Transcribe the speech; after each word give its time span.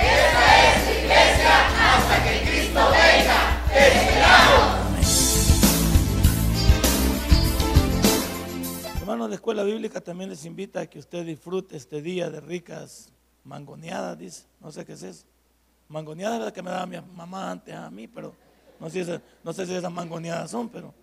Esta 0.00 0.44
es 0.64 1.02
iglesia 1.02 1.54
hasta 1.78 2.24
que 2.24 2.32
Cristo 2.48 2.80
venga. 2.90 3.38
esperamos! 3.74 4.88
Hermanos 9.00 9.28
de 9.30 9.34
Escuela 9.34 9.62
Bíblica 9.64 10.00
también 10.00 10.30
les 10.30 10.44
invita 10.44 10.80
a 10.80 10.86
que 10.86 10.98
usted 10.98 11.24
disfrute 11.24 11.76
este 11.76 12.02
día 12.02 12.30
de 12.30 12.40
ricas 12.40 13.12
mangoneadas, 13.44 14.18
dice. 14.18 14.44
No 14.60 14.70
sé 14.70 14.84
qué 14.84 14.92
es 14.92 15.02
eso. 15.02 15.24
Mangoneadas 15.88 16.38
es 16.40 16.44
la 16.44 16.52
que 16.52 16.62
me 16.62 16.70
daba 16.70 16.86
mi 16.86 17.00
mamá 17.00 17.50
antes 17.50 17.74
a 17.74 17.90
mí, 17.90 18.06
pero 18.06 18.34
no 18.78 18.90
sé, 18.90 19.04
si, 19.04 19.20
no 19.42 19.52
sé 19.52 19.66
si 19.66 19.74
esas 19.74 19.90
mangoneadas 19.90 20.50
son, 20.50 20.68
pero 20.68 20.94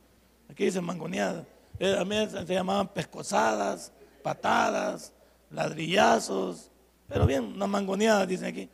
aquí 0.50 0.66
dice 0.66 0.80
mangoneadas. 0.80 1.46
Eh, 1.80 1.98
a 2.00 2.06
mí 2.06 2.16
se 2.30 2.54
llamaban 2.54 2.88
pescosadas, 2.88 3.92
patadas, 4.24 5.12
ladrillazos, 5.50 6.72
pero 7.08 7.26
bien, 7.26 7.44
unas 7.44 7.70
mangoneadas 7.70 8.28
dicen 8.28 8.48
aquí. 8.48 8.70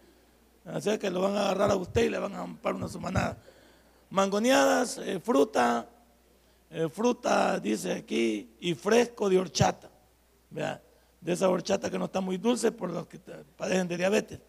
Así 0.65 0.97
que 0.97 1.09
lo 1.09 1.21
van 1.21 1.35
a 1.35 1.45
agarrar 1.45 1.71
a 1.71 1.75
usted 1.75 2.03
y 2.03 2.09
le 2.09 2.19
van 2.19 2.35
a 2.35 2.41
ampar 2.41 2.75
una 2.75 2.87
sumanada. 2.87 3.37
Mangoneadas, 4.09 4.99
eh, 4.99 5.19
fruta, 5.19 5.87
eh, 6.69 6.87
fruta, 6.89 7.59
dice 7.59 7.93
aquí, 7.93 8.49
y 8.59 8.73
fresco 8.75 9.29
de 9.29 9.39
horchata. 9.39 9.89
¿vea? 10.49 10.81
De 11.19 11.33
esa 11.33 11.49
horchata 11.49 11.89
que 11.89 11.97
no 11.97 12.05
está 12.05 12.21
muy 12.21 12.37
dulce 12.37 12.71
por 12.71 12.91
los 12.91 13.07
que 13.07 13.19
padecen 13.57 13.87
de 13.87 13.97
diabetes. 13.97 14.39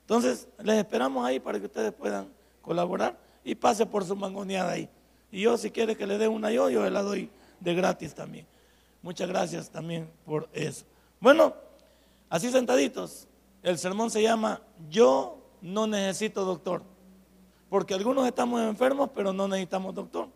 Entonces, 0.00 0.48
les 0.62 0.78
esperamos 0.78 1.24
ahí 1.24 1.38
para 1.38 1.58
que 1.60 1.66
ustedes 1.66 1.92
puedan 1.92 2.28
colaborar 2.60 3.16
y 3.44 3.54
pase 3.54 3.86
por 3.86 4.04
su 4.04 4.16
mangoneada 4.16 4.72
ahí. 4.72 4.88
Y 5.30 5.42
yo, 5.42 5.56
si 5.56 5.70
quiere 5.70 5.96
que 5.96 6.06
le 6.06 6.18
dé 6.18 6.28
una 6.28 6.50
yo, 6.50 6.68
yo 6.70 6.88
la 6.90 7.02
doy 7.02 7.30
de 7.60 7.74
gratis 7.74 8.14
también. 8.14 8.46
Muchas 9.00 9.28
gracias 9.28 9.70
también 9.70 10.08
por 10.24 10.48
eso. 10.52 10.84
Bueno, 11.20 11.54
así 12.28 12.50
sentaditos, 12.50 13.26
el 13.62 13.78
sermón 13.78 14.10
se 14.10 14.22
llama 14.22 14.60
Yo 14.90 15.41
no 15.62 15.86
necesito 15.86 16.44
doctor. 16.44 16.82
Porque 17.70 17.94
algunos 17.94 18.26
estamos 18.26 18.60
enfermos, 18.60 19.10
pero 19.14 19.32
no 19.32 19.48
necesitamos 19.48 19.94
doctor. 19.94 20.28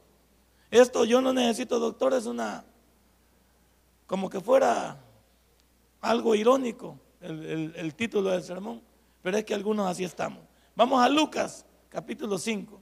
Esto 0.70 1.04
yo 1.04 1.20
no 1.20 1.32
necesito 1.32 1.78
doctor 1.78 2.14
es 2.14 2.26
una, 2.26 2.64
como 4.06 4.30
que 4.30 4.40
fuera 4.40 4.98
algo 6.00 6.34
irónico 6.34 6.98
el, 7.20 7.74
el 7.76 7.94
título 7.94 8.30
del 8.30 8.42
sermón, 8.42 8.80
pero 9.22 9.36
es 9.36 9.44
que 9.44 9.54
algunos 9.54 9.86
así 9.88 10.04
estamos. 10.04 10.42
Vamos 10.74 11.02
a 11.02 11.08
Lucas, 11.08 11.66
capítulo 11.88 12.38
5, 12.38 12.80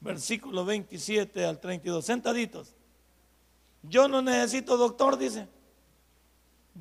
versículo 0.00 0.64
27 0.64 1.44
al 1.44 1.60
32, 1.60 2.04
sentaditos. 2.04 2.74
Yo 3.82 4.08
no 4.08 4.22
necesito 4.22 4.76
doctor, 4.76 5.18
dice. 5.18 5.48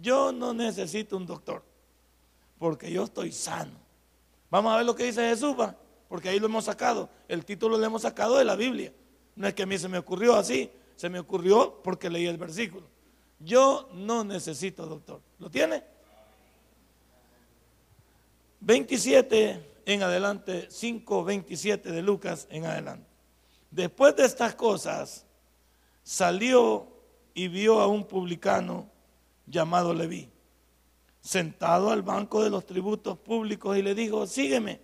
Yo 0.01 0.31
no 0.31 0.53
necesito 0.53 1.17
un 1.17 1.25
doctor, 1.25 1.63
porque 2.57 2.91
yo 2.91 3.03
estoy 3.03 3.31
sano. 3.31 3.83
Vamos 4.53 4.71
a 4.71 4.77
ver 4.77 4.85
lo 4.85 4.95
que 4.95 5.05
dice 5.05 5.27
Jesús, 5.29 5.59
va, 5.59 5.75
porque 6.07 6.29
ahí 6.29 6.39
lo 6.39 6.45
hemos 6.45 6.65
sacado. 6.65 7.09
El 7.27 7.43
título 7.43 7.75
lo 7.75 7.83
hemos 7.83 8.03
sacado 8.03 8.37
de 8.37 8.45
la 8.45 8.55
Biblia. 8.55 8.93
No 9.35 9.47
es 9.47 9.55
que 9.55 9.63
a 9.63 9.65
mí 9.65 9.79
se 9.79 9.87
me 9.87 9.97
ocurrió 9.97 10.35
así, 10.35 10.69
se 10.95 11.09
me 11.09 11.17
ocurrió 11.17 11.81
porque 11.83 12.07
leí 12.07 12.27
el 12.27 12.37
versículo. 12.37 12.86
Yo 13.39 13.89
no 13.93 14.23
necesito 14.23 14.86
doctor. 14.86 15.21
¿Lo 15.39 15.49
tiene? 15.49 15.83
27 18.59 19.81
en 19.87 20.03
adelante, 20.03 20.67
5, 20.69 21.23
27 21.23 21.92
de 21.92 22.03
Lucas 22.03 22.45
en 22.52 22.67
adelante. 22.67 23.08
Después 23.71 24.15
de 24.15 24.25
estas 24.25 24.53
cosas, 24.53 25.25
salió 26.03 26.89
y 27.33 27.47
vio 27.47 27.80
a 27.80 27.87
un 27.87 28.03
publicano 28.03 28.87
llamado 29.47 29.95
Leví 29.95 30.30
sentado 31.23 31.89
al 31.89 32.02
banco 32.02 32.44
de 32.44 32.50
los 32.50 32.66
tributos 32.66 33.17
públicos 33.17 33.78
y 33.78 33.82
le 33.82 33.95
dijo, 33.95 34.28
sígueme. 34.28 34.82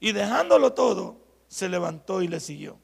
Y 0.00 0.12
dejándolo 0.12 0.72
todo, 0.72 1.18
se 1.46 1.68
levantó 1.68 2.22
y 2.22 2.28
le 2.28 2.40
siguió. 2.40 2.78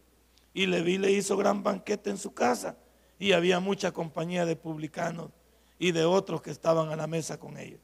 Y 0.52 0.66
Leví 0.66 0.98
le 0.98 1.10
hizo 1.12 1.36
gran 1.36 1.62
banquete 1.62 2.10
en 2.10 2.18
su 2.18 2.34
casa 2.34 2.76
y 3.18 3.32
había 3.32 3.58
mucha 3.58 3.92
compañía 3.92 4.44
de 4.44 4.54
publicanos 4.54 5.30
y 5.78 5.92
de 5.92 6.04
otros 6.04 6.42
que 6.42 6.50
estaban 6.50 6.90
a 6.90 6.96
la 6.96 7.06
mesa 7.06 7.38
con 7.38 7.56
ellos. 7.56 7.80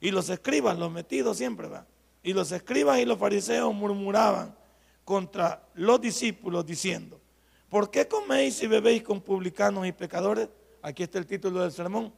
Y 0.00 0.10
los 0.10 0.28
escribas, 0.28 0.76
los 0.76 0.90
metidos 0.90 1.36
siempre 1.36 1.68
van. 1.68 1.86
Y 2.22 2.32
los 2.32 2.50
escribas 2.50 2.98
y 2.98 3.04
los 3.04 3.18
fariseos 3.18 3.72
murmuraban 3.72 4.56
contra 5.04 5.68
los 5.74 6.00
discípulos 6.00 6.66
diciendo, 6.66 7.20
¿por 7.68 7.90
qué 7.90 8.08
coméis 8.08 8.60
y 8.62 8.66
bebéis 8.66 9.04
con 9.04 9.20
publicanos 9.20 9.86
y 9.86 9.92
pecadores? 9.92 10.48
Aquí 10.82 11.04
está 11.04 11.18
el 11.18 11.26
título 11.26 11.60
del 11.60 11.70
sermón. 11.70 12.12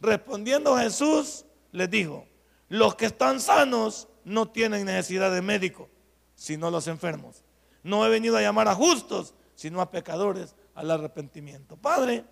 Respondiendo 0.00 0.76
Jesús, 0.76 1.44
les 1.72 1.90
dijo, 1.90 2.26
los 2.68 2.94
que 2.94 3.06
están 3.06 3.40
sanos 3.40 4.08
no 4.24 4.48
tienen 4.48 4.86
necesidad 4.86 5.32
de 5.32 5.42
médico, 5.42 5.88
sino 6.34 6.70
los 6.70 6.86
enfermos. 6.88 7.44
No 7.82 8.04
he 8.04 8.08
venido 8.08 8.36
a 8.36 8.42
llamar 8.42 8.68
a 8.68 8.74
justos, 8.74 9.34
sino 9.54 9.80
a 9.80 9.90
pecadores 9.90 10.54
al 10.74 10.90
arrepentimiento. 10.90 11.76
Padre 11.76 12.24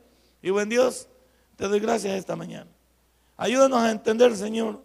y 0.43 0.51
buen 0.51 0.69
Dios, 0.69 1.09
te 1.57 1.69
doy 1.69 1.81
gracias 1.81 2.15
esta 2.15 2.37
mañana. 2.37 2.71
Ayúdanos 3.37 3.79
a 3.81 3.91
entender, 3.91 4.37
Señor, 4.37 4.83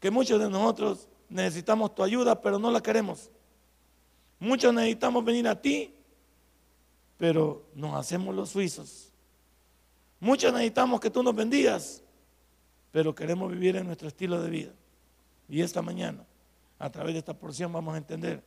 que 0.00 0.10
muchos 0.10 0.40
de 0.40 0.48
nosotros 0.48 1.08
necesitamos 1.28 1.94
tu 1.94 2.02
ayuda, 2.02 2.40
pero 2.40 2.58
no 2.58 2.70
la 2.70 2.82
queremos. 2.82 3.30
Muchos 4.38 4.72
necesitamos 4.72 5.24
venir 5.24 5.48
a 5.48 5.60
ti, 5.60 5.94
pero 7.16 7.66
nos 7.74 7.94
hacemos 7.94 8.34
los 8.34 8.50
suizos. 8.50 9.03
Muchos 10.24 10.54
necesitamos 10.54 11.00
que 11.00 11.10
tú 11.10 11.22
nos 11.22 11.34
bendigas, 11.34 12.02
pero 12.90 13.14
queremos 13.14 13.52
vivir 13.52 13.76
en 13.76 13.84
nuestro 13.84 14.08
estilo 14.08 14.40
de 14.40 14.48
vida. 14.48 14.72
Y 15.50 15.60
esta 15.60 15.82
mañana, 15.82 16.24
a 16.78 16.88
través 16.88 17.12
de 17.12 17.18
esta 17.18 17.34
porción, 17.34 17.70
vamos 17.70 17.94
a 17.94 17.98
entender 17.98 18.42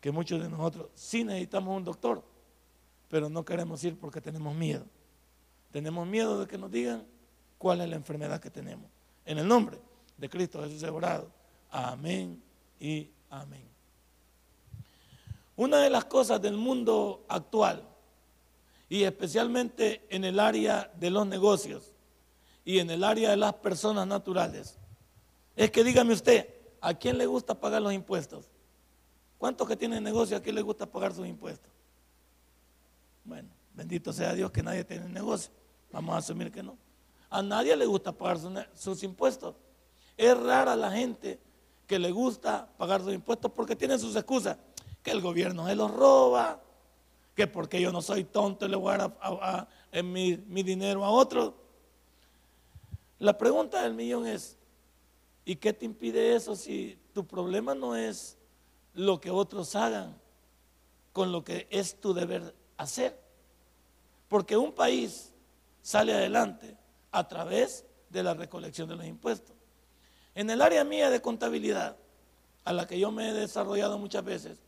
que 0.00 0.10
muchos 0.10 0.42
de 0.42 0.48
nosotros 0.48 0.88
sí 0.94 1.22
necesitamos 1.22 1.76
un 1.76 1.84
doctor, 1.84 2.24
pero 3.10 3.28
no 3.28 3.44
queremos 3.44 3.84
ir 3.84 3.98
porque 3.98 4.22
tenemos 4.22 4.54
miedo. 4.54 4.86
Tenemos 5.70 6.06
miedo 6.06 6.40
de 6.40 6.46
que 6.46 6.56
nos 6.56 6.70
digan 6.70 7.04
cuál 7.58 7.82
es 7.82 7.90
la 7.90 7.96
enfermedad 7.96 8.40
que 8.40 8.48
tenemos. 8.48 8.86
En 9.26 9.36
el 9.36 9.46
nombre 9.46 9.78
de 10.16 10.26
Cristo 10.30 10.62
Jesús 10.62 10.82
orado. 10.84 11.30
Amén 11.70 12.42
y 12.80 13.10
amén. 13.28 13.68
Una 15.54 15.82
de 15.82 15.90
las 15.90 16.06
cosas 16.06 16.40
del 16.40 16.56
mundo 16.56 17.26
actual 17.28 17.89
y 18.90 19.04
especialmente 19.04 20.04
en 20.10 20.24
el 20.24 20.40
área 20.40 20.92
de 20.98 21.10
los 21.10 21.24
negocios 21.24 21.94
y 22.64 22.80
en 22.80 22.90
el 22.90 23.04
área 23.04 23.30
de 23.30 23.36
las 23.36 23.54
personas 23.54 24.04
naturales, 24.04 24.76
es 25.54 25.70
que 25.70 25.84
dígame 25.84 26.12
usted, 26.12 26.48
¿a 26.80 26.92
quién 26.92 27.16
le 27.16 27.24
gusta 27.24 27.54
pagar 27.54 27.80
los 27.80 27.92
impuestos? 27.92 28.50
¿Cuántos 29.38 29.68
que 29.68 29.76
tienen 29.76 30.02
negocio 30.02 30.36
a 30.36 30.40
quién 30.40 30.56
le 30.56 30.62
gusta 30.62 30.86
pagar 30.86 31.14
sus 31.14 31.26
impuestos? 31.26 31.70
Bueno, 33.24 33.48
bendito 33.74 34.12
sea 34.12 34.34
Dios 34.34 34.50
que 34.50 34.62
nadie 34.62 34.82
tiene 34.82 35.08
negocio. 35.08 35.52
Vamos 35.92 36.16
a 36.16 36.18
asumir 36.18 36.50
que 36.50 36.62
no. 36.62 36.76
A 37.30 37.42
nadie 37.42 37.76
le 37.76 37.86
gusta 37.86 38.10
pagar 38.10 38.38
sus, 38.74 39.02
impuestos. 39.04 39.54
Es 40.16 40.36
rara 40.36 40.74
la 40.74 40.90
gente 40.90 41.38
que 41.86 41.98
le 41.98 42.10
gusta 42.10 42.68
pagar 42.76 43.02
sus 43.02 43.14
impuestos 43.14 43.52
porque 43.52 43.76
tiene 43.76 43.98
sus 44.00 44.16
excusas. 44.16 44.56
Que 45.00 45.12
el 45.12 45.20
gobierno 45.20 45.66
se 45.68 45.76
los 45.76 45.92
roba, 45.92 46.60
que 47.40 47.46
porque 47.46 47.80
yo 47.80 47.90
no 47.90 48.02
soy 48.02 48.24
tonto 48.24 48.68
le 48.68 48.76
voy 48.76 48.92
a 48.92 48.98
dar 48.98 50.04
mi, 50.04 50.36
mi 50.46 50.62
dinero 50.62 51.06
a 51.06 51.10
otro. 51.10 51.54
La 53.18 53.38
pregunta 53.38 53.82
del 53.82 53.94
millón 53.94 54.26
es, 54.26 54.58
¿y 55.46 55.56
qué 55.56 55.72
te 55.72 55.86
impide 55.86 56.36
eso 56.36 56.54
si 56.54 56.98
tu 57.14 57.26
problema 57.26 57.74
no 57.74 57.96
es 57.96 58.36
lo 58.92 59.22
que 59.22 59.30
otros 59.30 59.74
hagan 59.74 60.20
con 61.14 61.32
lo 61.32 61.42
que 61.42 61.66
es 61.70 61.98
tu 61.98 62.12
deber 62.12 62.54
hacer? 62.76 63.18
Porque 64.28 64.58
un 64.58 64.72
país 64.72 65.32
sale 65.80 66.12
adelante 66.12 66.76
a 67.12 67.26
través 67.26 67.86
de 68.10 68.22
la 68.22 68.34
recolección 68.34 68.86
de 68.86 68.96
los 68.96 69.06
impuestos. 69.06 69.56
En 70.34 70.50
el 70.50 70.60
área 70.60 70.84
mía 70.84 71.08
de 71.08 71.22
contabilidad, 71.22 71.96
a 72.64 72.74
la 72.74 72.86
que 72.86 72.98
yo 72.98 73.10
me 73.10 73.30
he 73.30 73.32
desarrollado 73.32 73.98
muchas 73.98 74.24
veces, 74.24 74.58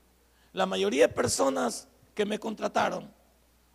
la 0.55 0.65
mayoría 0.65 1.09
de 1.09 1.13
personas 1.13 1.89
que 2.15 2.25
me 2.25 2.39
contrataron 2.39 3.11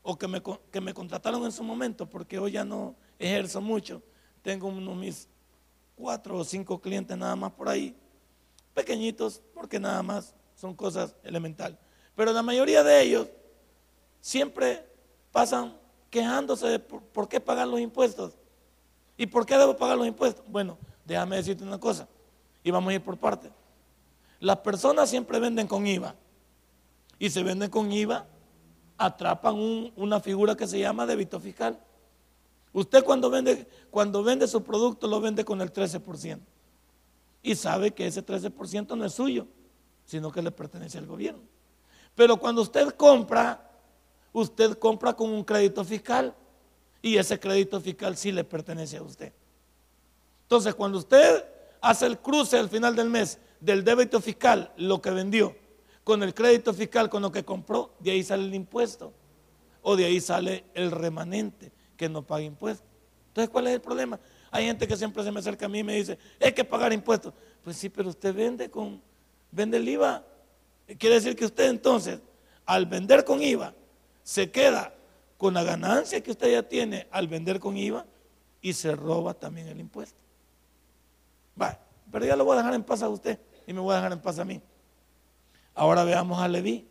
o 0.04 0.18
que 0.18 0.28
me, 0.28 0.42
que 0.72 0.82
me 0.82 0.94
contrataron 0.94 1.44
en 1.44 1.52
su 1.52 1.64
momento, 1.64 2.10
porque 2.10 2.40
hoy 2.40 2.52
ya 2.54 2.64
no 2.64 2.96
ejerzo 3.20 3.60
mucho, 3.60 4.02
tengo 4.42 4.68
unos 4.68 4.96
mis 4.96 5.28
cuatro 5.96 6.38
o 6.38 6.44
cinco 6.44 6.80
clientes 6.80 7.18
nada 7.18 7.36
más 7.36 7.52
por 7.52 7.68
ahí, 7.68 7.96
pequeñitos, 8.74 9.42
porque 9.54 9.80
nada 9.80 10.02
más 10.04 10.34
son 10.56 10.76
cosas 10.76 11.16
elementales. 11.24 11.78
Pero 12.16 12.32
la 12.32 12.44
mayoría 12.44 12.84
de 12.84 13.02
ellos 13.02 13.28
siempre 14.22 14.86
pasan 15.32 15.76
quejándose 16.10 16.68
de 16.68 16.80
por, 16.80 17.28
qué 17.28 17.40
pagar 17.40 17.68
los 17.68 17.80
impuestos. 17.80 18.34
¿Y 19.18 19.26
por 19.26 19.46
qué 19.46 19.58
debo 19.58 19.76
pagar 19.76 19.98
los 19.98 20.08
impuestos? 20.08 20.46
Bueno, 20.48 20.78
déjame 21.06 21.38
decirte 21.38 21.64
una 21.64 21.80
cosa, 21.80 22.08
y 22.64 22.72
vamos 22.72 22.92
a 22.92 22.94
ir 22.94 23.02
por 23.02 23.18
partes. 23.18 23.52
Las 24.40 24.58
personas 24.58 25.10
siempre 25.10 25.40
venden 25.40 25.68
con 25.68 25.86
IVA, 25.86 26.16
y 27.20 27.30
se 27.30 27.44
venden 27.44 27.70
con 27.70 27.92
IVA, 27.92 28.28
atrapan 28.98 29.56
una 29.96 30.20
figura 30.20 30.56
que 30.56 30.68
se 30.68 30.80
llama 30.80 31.06
débito 31.06 31.40
fiscal. 31.40 31.80
Usted 32.74 33.04
cuando 33.04 33.30
vende, 33.30 33.68
cuando 33.90 34.24
vende 34.24 34.48
su 34.48 34.64
producto 34.64 35.08
lo 35.08 35.20
vende 35.22 35.44
con 35.46 35.62
el 35.62 35.72
13%. 35.72 36.40
Y 37.44 37.56
sabe 37.56 37.92
que 37.92 38.08
ese 38.08 38.26
13% 38.26 38.98
no 38.98 39.06
es 39.06 39.14
suyo, 39.14 39.48
sino 40.06 40.32
que 40.32 40.42
le 40.42 40.52
pertenece 40.52 40.98
al 40.98 41.06
gobierno. 41.06 41.42
Pero 42.16 42.38
cuando 42.38 42.62
usted 42.62 42.90
compra, 42.92 43.70
usted 44.34 44.78
compra 44.78 45.14
con 45.14 45.30
un 45.30 45.44
crédito 45.44 45.84
fiscal 45.84 46.36
y 47.02 47.18
ese 47.18 47.40
crédito 47.40 47.80
fiscal 47.80 48.18
sí 48.18 48.32
le 48.32 48.44
pertenece 48.44 48.98
a 48.98 49.04
usted. 49.04 49.32
Entonces, 50.44 50.74
cuando 50.76 50.98
usted 50.98 51.46
hace 51.82 52.06
el 52.06 52.18
cruce 52.20 52.58
al 52.58 52.70
final 52.70 52.96
del 52.96 53.10
mes 53.10 53.40
del 53.60 53.84
débito 53.84 54.20
fiscal, 54.20 54.72
lo 54.78 55.02
que 55.02 55.12
vendió, 55.12 55.56
con 56.08 56.24
el 56.24 56.34
crédito 56.34 56.74
fiscal, 56.74 57.10
con 57.10 57.22
lo 57.22 57.34
que 57.34 57.44
compró, 57.44 57.94
de 58.00 58.12
ahí 58.12 58.24
sale 58.24 58.46
el 58.46 58.56
impuesto. 58.56 59.12
O 59.82 59.98
de 59.98 60.06
ahí 60.06 60.22
sale 60.22 60.64
el 60.74 60.90
remanente 60.90 61.70
que 61.98 62.08
no 62.08 62.22
paga 62.26 62.44
impuestos. 62.44 62.88
Entonces, 63.28 63.50
¿cuál 63.50 63.68
es 63.68 63.74
el 63.74 63.82
problema? 63.82 64.18
Hay 64.50 64.68
gente 64.68 64.88
que 64.88 64.96
siempre 64.96 65.22
se 65.22 65.34
me 65.34 65.42
acerca 65.42 65.66
a 65.66 65.68
mí 65.68 65.80
y 65.80 65.84
me 65.84 65.96
dice, 65.96 66.18
hay 66.40 66.54
que 66.54 66.64
pagar 66.64 66.94
impuestos. 66.94 67.34
Pues 67.62 67.76
sí, 67.76 67.90
pero 67.90 68.08
usted 68.08 68.34
vende 68.34 68.72
con, 68.72 69.02
vende 69.52 69.76
el 69.76 69.90
IVA. 69.90 70.24
Quiere 70.98 71.16
decir 71.16 71.36
que 71.36 71.44
usted 71.44 71.70
entonces, 71.70 72.22
al 72.66 72.86
vender 72.86 73.26
con 73.26 73.42
IVA, 73.42 73.74
se 74.24 74.50
queda 74.50 74.94
con 75.38 75.56
la 75.56 75.64
ganancia 75.64 76.24
que 76.24 76.32
usted 76.32 76.54
ya 76.54 76.64
tiene 76.64 77.10
al 77.12 77.28
vender 77.28 77.60
con 77.60 77.76
IVA 77.76 78.06
y 78.62 78.72
se 78.72 78.96
roba 78.96 79.34
también 79.34 79.68
el 79.68 79.82
impuesto. 79.82 80.22
Va, 81.62 81.78
pero 82.10 82.26
ya 82.26 82.38
lo 82.38 82.46
voy 82.46 82.54
a 82.54 82.60
dejar 82.60 82.76
en 82.76 82.84
paz 82.84 83.02
a 83.02 83.10
usted 83.10 83.38
y 83.68 83.74
me 83.74 83.82
voy 83.82 83.92
a 83.92 83.98
dejar 83.98 84.14
en 84.14 84.22
paz 84.22 84.40
a 84.40 84.46
mí. 84.46 84.62
Ahora 85.78 86.04
veamos 86.04 86.40
a 86.40 86.48
Leví. 86.50 86.86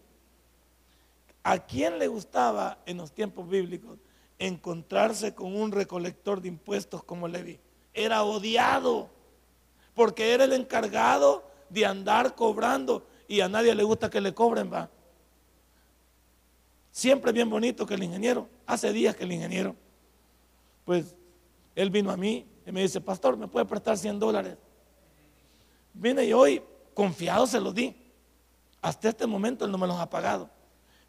¿A 1.43 1.59
quién 1.59 1.99
le 1.99 2.09
gustaba 2.09 2.79
en 2.87 2.97
los 2.97 3.13
tiempos 3.13 3.49
bíblicos 3.49 3.99
encontrarse 4.39 5.35
con 5.35 5.57
un 5.57 5.73
recolector 5.73 6.41
de 6.41 6.49
impuestos 6.49 7.03
como 7.03 7.29
Leví. 7.29 7.59
Era 7.95 8.23
odiado 8.23 9.09
porque 9.95 10.35
era 10.35 10.45
el 10.45 10.53
encargado 10.53 11.45
de 11.71 11.87
andar 11.87 12.35
cobrando 12.35 13.07
y 13.29 13.41
a 13.41 13.49
nadie 13.49 13.75
le 13.75 13.83
gusta 13.83 14.11
que 14.11 14.21
le 14.21 14.35
cobren, 14.35 14.73
va. 14.73 14.91
Siempre 16.91 17.33
bien 17.33 17.49
bonito 17.49 17.87
que 17.87 17.95
el 17.95 18.03
ingeniero, 18.03 18.49
hace 18.67 18.93
días 18.93 19.17
que 19.17 19.25
el 19.25 19.33
ingeniero, 19.33 19.75
pues 20.85 21.15
él 21.75 21.91
vino 21.91 22.11
a 22.11 22.17
mí 22.17 22.47
y 22.67 22.73
me 22.73 22.83
dice, 22.83 23.01
pastor, 23.01 23.37
¿me 23.37 23.49
puede 23.49 23.67
prestar 23.67 23.97
100 23.97 24.19
dólares? 24.19 24.57
Vine 25.95 26.25
y 26.25 26.33
hoy 26.33 26.63
confiado 26.95 27.47
se 27.47 27.61
los 27.61 27.75
di. 27.75 27.95
Hasta 28.87 29.09
este 29.09 29.27
momento 29.27 29.65
él 29.65 29.73
no 29.73 29.79
me 29.79 29.87
los 29.89 29.99
ha 29.99 30.09
pagado. 30.09 30.49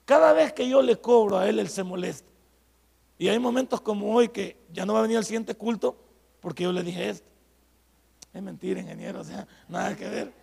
Cada 0.03 0.33
vez 0.33 0.51
que 0.51 0.67
yo 0.67 0.81
le 0.81 0.99
cobro 0.99 1.37
a 1.37 1.47
él, 1.47 1.59
él 1.59 1.69
se 1.69 1.83
molesta. 1.83 2.27
Y 3.19 3.27
hay 3.27 3.37
momentos 3.37 3.81
como 3.81 4.15
hoy 4.15 4.29
que 4.29 4.57
ya 4.73 4.83
no 4.83 4.93
va 4.93 4.99
a 4.99 5.01
venir 5.03 5.17
al 5.17 5.25
siguiente 5.25 5.53
culto 5.53 5.95
porque 6.39 6.63
yo 6.63 6.71
le 6.71 6.81
dije 6.81 7.07
esto. 7.07 7.29
Es 8.33 8.41
mentira, 8.41 8.81
ingeniero, 8.81 9.19
o 9.19 9.23
sea, 9.23 9.47
nada 9.67 9.95
que 9.95 10.09
ver. 10.09 10.33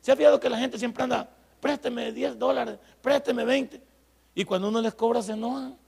¿Se 0.00 0.10
ha 0.10 0.16
fijado 0.16 0.40
que 0.40 0.50
la 0.50 0.58
gente 0.58 0.76
siempre 0.76 1.04
anda, 1.04 1.30
présteme 1.60 2.10
10 2.10 2.36
dólares, 2.36 2.80
présteme 3.00 3.44
20? 3.44 3.80
Y 4.34 4.44
cuando 4.44 4.70
uno 4.70 4.80
les 4.80 4.94
cobra 4.94 5.22
se 5.22 5.34
enojan. 5.34 5.78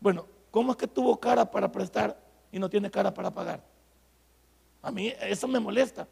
Bueno, 0.00 0.26
¿cómo 0.50 0.72
es 0.72 0.76
que 0.76 0.86
tuvo 0.86 1.18
cara 1.18 1.50
para 1.50 1.72
prestar 1.72 2.22
y 2.52 2.58
no 2.58 2.68
tiene 2.68 2.90
cara 2.90 3.14
para 3.14 3.30
pagar? 3.30 3.64
A 4.82 4.90
mí 4.90 5.14
eso 5.18 5.48
me 5.48 5.58
molesta. 5.58 6.06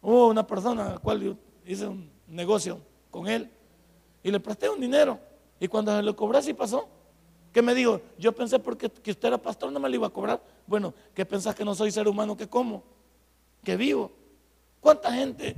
Hubo 0.00 0.28
una 0.28 0.46
persona 0.46 0.86
a 0.86 0.92
la 0.92 0.98
cual 0.98 1.36
hice 1.66 1.88
un 1.88 2.08
negocio 2.28 2.91
con 3.12 3.28
él 3.28 3.48
y 4.24 4.30
le 4.32 4.40
presté 4.40 4.68
un 4.68 4.80
dinero. 4.80 5.20
Y 5.60 5.68
cuando 5.68 5.94
se 5.94 6.02
lo 6.02 6.16
cobré, 6.16 6.42
sí 6.42 6.54
pasó. 6.54 6.88
¿Qué 7.52 7.62
me 7.62 7.74
dijo? 7.74 8.00
Yo 8.18 8.32
pensé 8.32 8.58
porque 8.58 8.90
que 8.90 9.12
usted 9.12 9.28
era 9.28 9.38
pastor 9.38 9.70
no 9.70 9.78
me 9.78 9.88
lo 9.88 9.94
iba 9.94 10.06
a 10.08 10.10
cobrar. 10.10 10.42
Bueno, 10.66 10.92
¿qué 11.14 11.24
pensás 11.24 11.54
que 11.54 11.64
no 11.64 11.74
soy 11.74 11.92
ser 11.92 12.08
humano 12.08 12.36
que 12.36 12.48
como? 12.48 12.82
Que 13.62 13.76
vivo. 13.76 14.10
¿Cuánta 14.80 15.12
gente, 15.12 15.54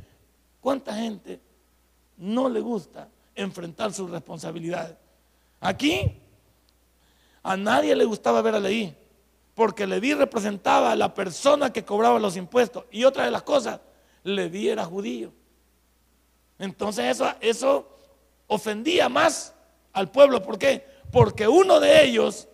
cuánta 0.61 0.95
gente 0.95 1.41
no 2.19 2.49
le 2.49 2.61
gusta 2.61 3.09
enfrentar 3.35 3.93
sus 3.93 4.11
responsabilidades? 4.11 4.97
Aquí 5.61 6.21
a 7.43 7.57
nadie 7.57 7.95
le 7.95 8.05
gustaba 8.05 8.43
ver 8.43 8.57
a 8.57 8.61
Leí, 8.61 8.95
porque 9.55 9.87
Leví 9.87 10.13
representaba 10.15 10.91
a 10.91 10.97
la 10.97 11.15
persona 11.15 11.73
que 11.73 11.85
cobraba 11.85 12.19
los 12.19 12.37
impuestos. 12.37 12.85
Y 12.91 13.05
otra 13.05 13.25
de 13.25 13.31
las 13.31 13.45
cosas, 13.45 13.81
Leví 14.25 14.69
era 14.69 14.85
judío. 14.85 15.33
Entonces 16.59 17.05
eso, 17.07 17.33
eso 17.41 17.89
ofendía 18.47 19.09
más 19.09 19.55
al 19.93 20.11
pueblo. 20.11 20.43
¿Por 20.43 20.59
qué? 20.59 20.95
porque 21.15 21.47
uno 21.47 21.79
de 21.79 22.05
ellos 22.05 22.49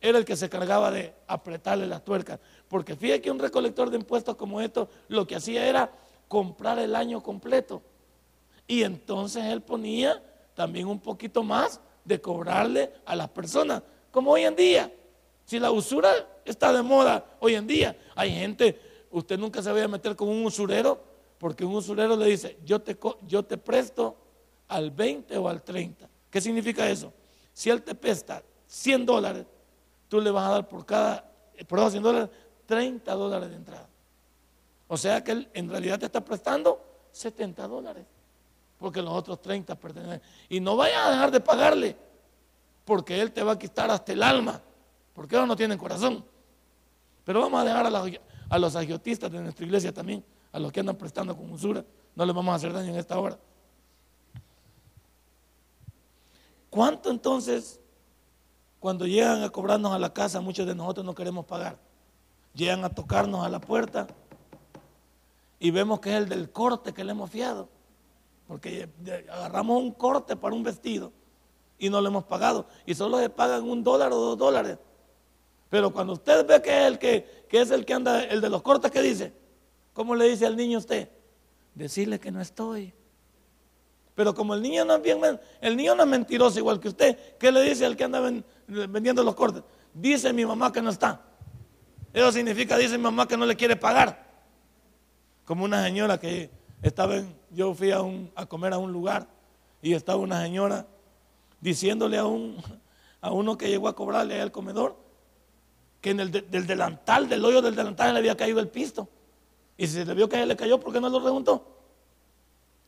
era 0.00 0.16
el 0.16 0.24
que 0.24 0.36
se 0.36 0.48
cargaba 0.48 0.90
de 0.90 1.12
apretarle 1.26 1.86
las 1.86 2.02
tuercas. 2.02 2.40
Porque 2.66 2.96
fíjate 2.96 3.20
que 3.20 3.30
un 3.30 3.38
recolector 3.38 3.90
de 3.90 3.98
impuestos 3.98 4.36
como 4.36 4.62
esto 4.62 4.88
lo 5.08 5.26
que 5.26 5.36
hacía 5.36 5.66
era 5.66 5.92
comprar 6.26 6.78
el 6.78 6.96
año 6.96 7.22
completo. 7.22 7.82
Y 8.66 8.84
entonces 8.84 9.44
él 9.44 9.60
ponía 9.60 10.22
también 10.54 10.86
un 10.86 10.98
poquito 10.98 11.42
más 11.42 11.78
de 12.06 12.18
cobrarle 12.18 12.90
a 13.04 13.14
las 13.14 13.28
personas, 13.28 13.82
como 14.10 14.30
hoy 14.30 14.44
en 14.44 14.56
día. 14.56 14.90
Si 15.44 15.58
la 15.58 15.70
usura 15.70 16.10
está 16.46 16.72
de 16.72 16.80
moda 16.80 17.22
hoy 17.38 17.54
en 17.54 17.66
día, 17.66 17.98
hay 18.14 18.32
gente, 18.32 18.80
usted 19.10 19.38
nunca 19.38 19.62
se 19.62 19.70
vaya 19.70 19.84
a 19.84 19.88
meter 19.88 20.16
con 20.16 20.30
un 20.30 20.46
usurero, 20.46 20.98
porque 21.38 21.64
un 21.64 21.74
usurero 21.74 22.16
le 22.16 22.26
dice, 22.26 22.58
yo 22.64 22.80
te, 22.80 22.98
yo 23.26 23.42
te 23.44 23.58
presto 23.58 24.16
al 24.68 24.90
20 24.90 25.36
o 25.38 25.48
al 25.48 25.62
30. 25.62 26.08
¿Qué 26.30 26.40
significa 26.40 26.88
eso? 26.88 27.12
Si 27.52 27.70
él 27.70 27.82
te 27.82 27.94
presta 27.94 28.42
100 28.66 29.06
dólares, 29.06 29.46
tú 30.08 30.20
le 30.20 30.30
vas 30.30 30.48
a 30.48 30.52
dar 30.52 30.68
por 30.68 30.84
cada, 30.84 31.30
por 31.66 31.78
esos 31.78 31.92
100 31.92 32.02
dólares, 32.02 32.30
30 32.66 33.14
dólares 33.14 33.50
de 33.50 33.56
entrada. 33.56 33.88
O 34.88 34.96
sea 34.96 35.22
que 35.22 35.32
él 35.32 35.48
en 35.54 35.68
realidad 35.68 35.98
te 35.98 36.06
está 36.06 36.24
prestando 36.24 36.80
70 37.12 37.66
dólares, 37.66 38.04
porque 38.78 39.02
los 39.02 39.12
otros 39.12 39.40
30 39.40 39.74
pertenecen. 39.74 40.22
Y 40.48 40.60
no 40.60 40.76
vayas 40.76 41.06
a 41.06 41.10
dejar 41.10 41.30
de 41.30 41.40
pagarle, 41.40 41.96
porque 42.84 43.20
él 43.20 43.32
te 43.32 43.42
va 43.42 43.52
a 43.52 43.58
quitar 43.58 43.90
hasta 43.90 44.12
el 44.12 44.22
alma, 44.22 44.60
porque 45.12 45.34
ellos 45.34 45.48
no 45.48 45.56
tienen 45.56 45.78
corazón. 45.78 46.24
Pero 47.24 47.40
vamos 47.40 47.60
a 47.60 47.64
dejar 47.64 47.86
a, 47.86 48.02
a 48.48 48.58
los 48.58 48.76
agiotistas 48.76 49.30
de 49.30 49.40
nuestra 49.40 49.64
iglesia 49.64 49.92
también, 49.92 50.24
a 50.56 50.58
los 50.58 50.72
que 50.72 50.80
andan 50.80 50.96
prestando 50.96 51.36
con 51.36 51.52
usura, 51.52 51.84
no 52.14 52.24
les 52.24 52.34
vamos 52.34 52.50
a 52.50 52.56
hacer 52.56 52.72
daño 52.72 52.88
en 52.88 52.96
esta 52.96 53.18
hora. 53.18 53.38
¿Cuánto 56.70 57.10
entonces, 57.10 57.78
cuando 58.80 59.06
llegan 59.06 59.42
a 59.42 59.50
cobrarnos 59.50 59.92
a 59.92 59.98
la 59.98 60.14
casa, 60.14 60.40
muchos 60.40 60.66
de 60.66 60.74
nosotros 60.74 61.04
no 61.04 61.14
queremos 61.14 61.44
pagar? 61.44 61.76
Llegan 62.54 62.86
a 62.86 62.88
tocarnos 62.88 63.44
a 63.44 63.50
la 63.50 63.60
puerta 63.60 64.06
y 65.60 65.70
vemos 65.70 66.00
que 66.00 66.08
es 66.12 66.16
el 66.16 66.28
del 66.30 66.50
corte 66.50 66.94
que 66.94 67.04
le 67.04 67.10
hemos 67.10 67.28
fiado. 67.28 67.68
Porque 68.48 68.88
agarramos 69.30 69.82
un 69.82 69.92
corte 69.92 70.36
para 70.36 70.54
un 70.54 70.62
vestido 70.62 71.12
y 71.78 71.90
no 71.90 72.00
lo 72.00 72.08
hemos 72.08 72.24
pagado. 72.24 72.66
Y 72.86 72.94
solo 72.94 73.18
se 73.18 73.28
pagan 73.28 73.68
un 73.68 73.84
dólar 73.84 74.10
o 74.10 74.16
dos 74.16 74.38
dólares. 74.38 74.78
Pero 75.68 75.92
cuando 75.92 76.14
usted 76.14 76.46
ve 76.46 76.62
que 76.62 76.80
es 76.80 76.86
el 76.86 76.98
que, 76.98 77.44
que 77.46 77.60
es 77.60 77.70
el 77.70 77.84
que 77.84 77.92
anda, 77.92 78.24
el 78.24 78.40
de 78.40 78.48
los 78.48 78.62
cortes, 78.62 78.90
¿qué 78.90 79.02
dice? 79.02 79.44
¿Cómo 79.96 80.14
le 80.14 80.28
dice 80.28 80.44
al 80.44 80.56
niño 80.56 80.76
usted? 80.76 81.08
Decirle 81.74 82.20
que 82.20 82.30
no 82.30 82.42
estoy. 82.42 82.92
Pero 84.14 84.34
como 84.34 84.52
el 84.52 84.60
niño 84.60 84.84
no 84.84 84.96
es 84.96 85.02
bien, 85.02 85.40
el 85.62 85.74
niño 85.74 85.94
no 85.94 86.02
es 86.02 86.08
mentiroso 86.10 86.58
igual 86.58 86.78
que 86.80 86.88
usted, 86.88 87.18
¿qué 87.38 87.50
le 87.50 87.62
dice 87.62 87.86
al 87.86 87.96
que 87.96 88.04
anda 88.04 88.20
vendiendo 88.66 89.24
los 89.24 89.34
cortes? 89.34 89.62
Dice 89.94 90.34
mi 90.34 90.44
mamá 90.44 90.70
que 90.70 90.82
no 90.82 90.90
está. 90.90 91.22
Eso 92.12 92.30
significa, 92.30 92.76
dice 92.76 92.98
mi 92.98 93.04
mamá 93.04 93.26
que 93.26 93.38
no 93.38 93.46
le 93.46 93.56
quiere 93.56 93.74
pagar. 93.74 94.22
Como 95.46 95.64
una 95.64 95.82
señora 95.82 96.20
que 96.20 96.50
estaba 96.82 97.16
en, 97.16 97.34
yo 97.50 97.72
fui 97.72 97.90
a, 97.90 98.46
comer 98.46 98.74
a 98.74 98.78
un 98.78 98.92
lugar 98.92 99.26
y 99.80 99.94
estaba 99.94 100.18
una 100.18 100.42
señora 100.42 100.86
diciéndole 101.58 102.18
a, 102.18 102.26
un, 102.26 102.62
uno 103.22 103.56
que 103.56 103.70
llegó 103.70 103.88
a 103.88 103.96
cobrarle 103.96 104.42
al 104.42 104.52
comedor 104.52 104.94
que 106.02 106.10
en 106.10 106.20
el 106.20 106.30
del 106.30 106.66
delantal, 106.66 107.30
del 107.30 107.42
hoyo 107.42 107.62
del 107.62 107.74
delantal 107.74 108.12
le 108.12 108.18
había 108.18 108.36
caído 108.36 108.60
el 108.60 108.68
pisto. 108.68 109.08
Y 109.76 109.86
si 109.86 109.94
se 109.94 110.04
le 110.04 110.14
vio 110.14 110.28
que 110.28 110.44
le 110.44 110.56
cayó, 110.56 110.80
¿por 110.80 110.92
qué 110.92 111.00
no 111.00 111.08
lo 111.08 111.20
preguntó? 111.20 111.64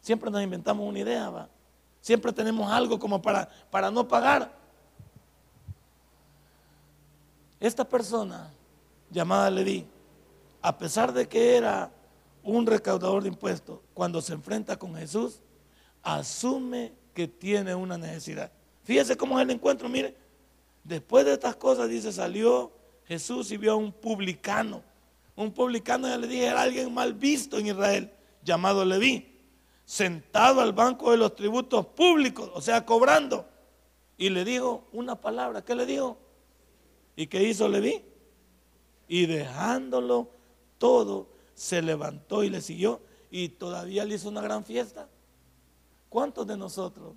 Siempre 0.01 0.31
nos 0.31 0.43
inventamos 0.43 0.89
una 0.89 0.99
idea, 0.99 1.29
¿va? 1.29 1.49
Siempre 2.01 2.33
tenemos 2.33 2.71
algo 2.71 2.99
como 2.99 3.21
para, 3.21 3.49
para 3.71 3.91
no 3.91 4.07
pagar. 4.07 4.53
Esta 7.61 7.87
persona 7.87 8.51
llamada 9.11 9.51
Leví, 9.51 9.87
a 10.63 10.77
pesar 10.79 11.13
de 11.13 11.29
que 11.29 11.57
era 11.57 11.91
un 12.43 12.67
recaudador 12.67 13.23
de 13.23 13.29
impuestos, 13.29 13.81
cuando 13.95 14.23
se 14.23 14.33
enfrenta 14.33 14.79
con 14.79 14.95
Jesús, 14.95 15.41
asume 16.03 16.93
que 17.13 17.27
tiene 17.27 17.75
una 17.75 17.99
necesidad. 17.99 18.51
Fíjese 18.85 19.17
cómo 19.17 19.39
es 19.39 19.43
el 19.43 19.51
encuentro, 19.51 19.89
mire. 19.89 20.17
Después 20.85 21.27
de 21.27 21.35
estas 21.35 21.57
cosas, 21.57 21.89
dice, 21.89 22.13
salió 22.13 22.73
Jesús 23.05 23.51
y 23.51 23.57
vio 23.57 23.73
a 23.73 23.77
un 23.77 23.93
publicano. 23.93 24.83
Un 25.39 25.53
publicano, 25.53 26.09
ya 26.09 26.17
le 26.17 26.27
dije, 26.27 26.47
era 26.47 26.63
alguien 26.63 26.93
mal 26.93 27.15
visto 27.15 27.59
en 27.59 27.69
Israel, 27.69 28.13
llamado 28.43 28.85
Leví, 28.85 29.39
sentado 29.85 30.61
al 30.61 30.73
banco 30.73 31.13
de 31.13 31.17
los 31.17 31.37
tributos 31.37 31.87
públicos, 31.87 32.51
o 32.55 32.61
sea, 32.61 32.85
cobrando. 32.85 33.47
Y 34.17 34.31
le 34.31 34.45
dijo 34.45 34.89
una 34.93 35.15
palabra, 35.15 35.65
¿qué 35.65 35.77
le 35.77 35.87
dijo? 35.87 36.19
¿Y 37.15 37.29
qué 37.29 37.45
hizo 37.45 37.69
Leví? 37.69 38.03
Y 39.07 39.27
dejándolo 39.27 40.29
todo, 40.77 41.29
se 41.55 41.83
levantó 41.83 42.43
y 42.43 42.51
le 42.51 42.61
siguió 42.61 43.01
y 43.31 43.51
todavía 43.51 44.05
le 44.05 44.17
hizo 44.17 44.31
una 44.31 44.41
gran 44.41 44.65
fiesta. 44.65 45.09
¿Cuántos 46.09 46.49
de 46.49 46.57
nosotros 46.57 47.15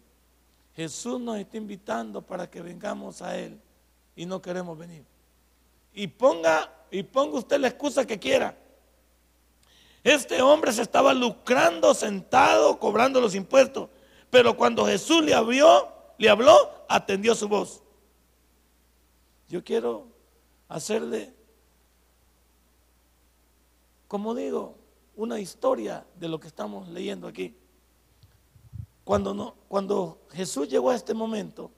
Jesús 0.76 1.20
nos 1.20 1.40
está 1.40 1.58
invitando 1.58 2.22
para 2.22 2.48
que 2.48 2.62
vengamos 2.62 3.24
a 3.24 3.36
Él 3.36 3.60
y 4.16 4.28
no 4.28 4.40
queremos 4.44 4.78
venir? 4.78 5.06
Y 5.94 6.08
ponga, 6.08 6.72
y 6.90 7.04
ponga 7.04 7.40
usted 7.40 7.60
la 7.60 7.68
excusa 7.68 8.06
que 8.06 8.20
quiera. 8.20 8.58
Este 10.04 10.42
hombre 10.42 10.72
se 10.72 10.82
estaba 10.82 11.14
lucrando 11.14 11.94
sentado, 11.94 12.80
cobrando 12.80 13.22
los 13.22 13.36
impuestos. 13.36 13.90
Pero 14.30 14.58
cuando 14.58 14.86
Jesús 14.86 15.24
le 15.24 15.34
abrió, 15.34 15.90
le 16.18 16.30
habló, 16.30 16.86
atendió 16.88 17.36
su 17.36 17.48
voz. 17.48 17.84
Yo 19.48 19.64
quiero 19.64 20.08
hacerle, 20.70 21.34
como 24.08 24.34
digo, 24.34 24.76
una 25.16 25.40
historia 25.40 26.06
de 26.16 26.30
lo 26.30 26.40
que 26.40 26.48
estamos 26.48 26.88
leyendo 26.88 27.28
aquí. 27.28 27.56
Cuando, 29.04 29.34
no, 29.34 29.56
cuando 29.68 30.22
Jesús 30.32 30.70
llegó 30.70 30.90
a 30.90 30.96
este 30.96 31.14
momento, 31.14 31.70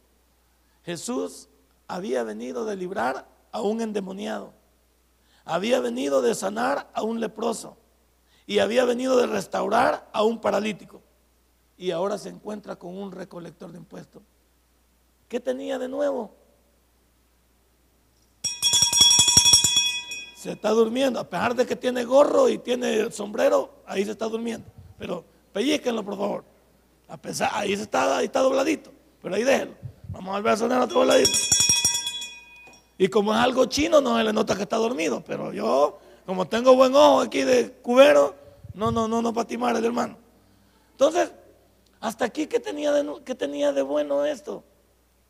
Jesús 0.85 1.49
había 1.87 2.23
venido 2.23 2.63
de 2.65 2.75
librar 2.75 3.27
a 3.53 3.61
un 3.61 3.79
endemoniado, 3.81 4.51
había 5.45 5.79
venido 5.79 6.21
de 6.21 6.35
sanar 6.35 6.89
a 6.93 7.03
un 7.03 7.21
leproso 7.21 7.77
y 8.45 8.59
había 8.59 8.83
venido 8.83 9.15
de 9.17 9.27
restaurar 9.27 10.09
a 10.11 10.23
un 10.23 10.41
paralítico 10.41 11.01
y 11.77 11.91
ahora 11.91 12.17
se 12.17 12.29
encuentra 12.29 12.75
con 12.75 12.97
un 12.97 13.11
recolector 13.11 13.71
de 13.71 13.77
impuestos. 13.77 14.21
¿Qué 15.29 15.39
tenía 15.39 15.79
de 15.79 15.87
nuevo? 15.87 16.35
Se 20.35 20.51
está 20.51 20.71
durmiendo, 20.71 21.19
a 21.19 21.29
pesar 21.29 21.55
de 21.55 21.65
que 21.65 21.75
tiene 21.75 22.03
gorro 22.03 22.49
y 22.49 22.57
tiene 22.57 23.11
sombrero, 23.11 23.83
ahí 23.85 24.03
se 24.03 24.11
está 24.11 24.25
durmiendo. 24.25 24.67
Pero 24.97 25.23
pellizquenlo, 25.53 26.03
por 26.03 26.17
favor. 26.17 26.43
A 27.07 27.17
pesar, 27.17 27.49
ahí 27.53 27.75
se 27.75 27.83
está, 27.83 28.17
ahí 28.17 28.25
está 28.25 28.41
dobladito, 28.41 28.91
pero 29.21 29.35
ahí 29.35 29.43
déjelo. 29.43 29.73
Vamos 30.09 30.35
a 30.35 30.41
ver 30.41 30.53
a 30.53 30.57
sonar 30.57 30.81
otro 30.81 30.99
dobladito. 30.99 31.31
Y 32.97 33.07
como 33.07 33.33
es 33.33 33.39
algo 33.39 33.65
chino, 33.65 34.01
no 34.01 34.17
se 34.17 34.23
le 34.23 34.33
nota 34.33 34.55
que 34.55 34.63
está 34.63 34.77
dormido, 34.77 35.23
pero 35.25 35.51
yo, 35.51 35.99
como 36.25 36.47
tengo 36.47 36.75
buen 36.75 36.95
ojo 36.95 37.21
aquí 37.21 37.41
de 37.41 37.71
cubero, 37.71 38.35
no, 38.73 38.91
no, 38.91 39.07
no, 39.07 39.21
no 39.21 39.33
patimar 39.33 39.75
el 39.75 39.85
hermano. 39.85 40.17
Entonces, 40.91 41.31
hasta 41.99 42.25
aquí, 42.25 42.47
¿qué 42.47 42.59
tenía 42.59 42.91
de, 42.91 43.23
qué 43.23 43.35
tenía 43.35 43.71
de 43.71 43.81
bueno 43.81 44.25
esto? 44.25 44.63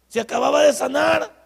Se 0.08 0.20
acababa 0.20 0.63
de 0.63 0.74
sanar, 0.74 1.43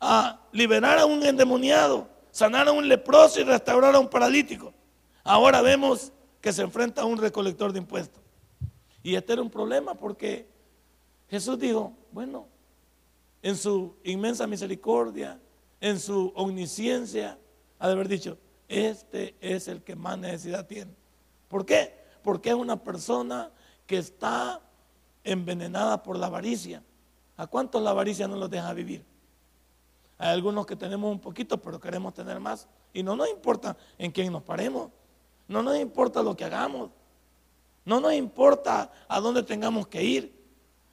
a 0.00 0.40
liberar 0.50 0.98
a 0.98 1.06
un 1.06 1.22
endemoniado, 1.24 2.08
sanar 2.32 2.66
a 2.66 2.72
un 2.72 2.88
leproso 2.88 3.40
y 3.40 3.44
restaurar 3.44 3.94
a 3.94 4.00
un 4.00 4.08
paralítico. 4.08 4.74
Ahora 5.22 5.62
vemos 5.62 6.12
que 6.40 6.52
se 6.52 6.62
enfrenta 6.62 7.02
a 7.02 7.04
un 7.04 7.18
recolector 7.18 7.72
de 7.72 7.78
impuestos. 7.78 8.20
Y 9.02 9.14
este 9.14 9.32
era 9.34 9.42
un 9.42 9.50
problema 9.50 9.94
porque 9.94 10.48
Jesús 11.28 11.58
dijo, 11.58 11.92
bueno, 12.10 12.46
en 13.42 13.56
su 13.56 13.94
inmensa 14.04 14.46
misericordia, 14.46 15.40
en 15.82 15.98
su 15.98 16.32
omnisciencia, 16.36 17.36
ha 17.80 17.88
de 17.88 17.92
haber 17.92 18.06
dicho, 18.06 18.38
este 18.68 19.34
es 19.40 19.66
el 19.66 19.82
que 19.82 19.96
más 19.96 20.16
necesidad 20.16 20.64
tiene. 20.64 20.94
¿Por 21.48 21.66
qué? 21.66 21.92
Porque 22.22 22.50
es 22.50 22.54
una 22.54 22.82
persona 22.82 23.50
que 23.84 23.98
está 23.98 24.60
envenenada 25.24 26.00
por 26.04 26.16
la 26.16 26.26
avaricia. 26.26 26.84
¿A 27.36 27.48
cuántos 27.48 27.82
la 27.82 27.90
avaricia 27.90 28.28
no 28.28 28.36
los 28.36 28.48
deja 28.48 28.72
vivir? 28.72 29.04
Hay 30.18 30.28
algunos 30.28 30.66
que 30.66 30.76
tenemos 30.76 31.10
un 31.10 31.18
poquito, 31.18 31.60
pero 31.60 31.80
queremos 31.80 32.14
tener 32.14 32.38
más. 32.38 32.68
Y 32.92 33.02
no 33.02 33.16
nos 33.16 33.28
importa 33.28 33.76
en 33.98 34.12
quién 34.12 34.32
nos 34.32 34.44
paremos. 34.44 34.88
No 35.48 35.64
nos 35.64 35.76
importa 35.78 36.22
lo 36.22 36.36
que 36.36 36.44
hagamos. 36.44 36.90
No 37.84 38.00
nos 38.00 38.12
importa 38.14 38.92
a 39.08 39.18
dónde 39.18 39.42
tengamos 39.42 39.88
que 39.88 40.04
ir. 40.04 40.32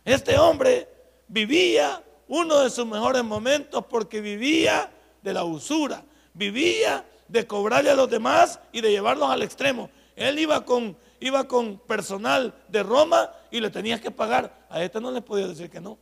Este 0.03 0.35
hombre 0.39 0.89
vivía 1.27 2.03
uno 2.29 2.59
de 2.59 2.69
sus 2.69 2.85
mejores 2.85 3.23
momentos 3.25 3.83
porque 3.89 4.21
vivía 4.21 4.89
de 5.21 5.33
la 5.33 5.43
usura. 5.43 6.05
Vivía 6.33 7.05
de 7.27 7.45
cobrarle 7.45 7.89
a 7.89 7.95
los 7.95 8.09
demás 8.09 8.59
y 8.71 8.79
de 8.79 8.91
llevarlos 8.91 9.29
al 9.29 9.41
extremo. 9.41 9.89
Él 10.15 10.39
iba 10.39 10.63
con, 10.63 10.95
iba 11.19 11.47
con 11.47 11.77
personal 11.79 12.53
de 12.69 12.83
Roma 12.83 13.31
y 13.51 13.59
le 13.59 13.69
tenías 13.69 13.99
que 13.99 14.11
pagar. 14.11 14.65
A 14.69 14.81
este 14.81 15.01
no 15.01 15.11
le 15.11 15.21
podía 15.21 15.47
decir 15.47 15.69
que 15.69 15.81
no. 15.81 15.97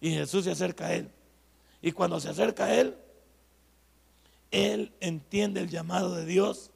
Y 0.00 0.10
Jesús 0.10 0.44
se 0.44 0.52
acerca 0.52 0.86
a 0.86 0.94
él. 0.94 1.10
Y 1.84 1.92
cuando 1.92 2.18
se 2.18 2.30
acerca 2.30 2.64
a 2.64 2.74
Él, 2.74 2.96
Él 4.50 4.90
entiende 5.00 5.60
el 5.60 5.68
llamado 5.68 6.14
de 6.14 6.24
Dios 6.24 6.70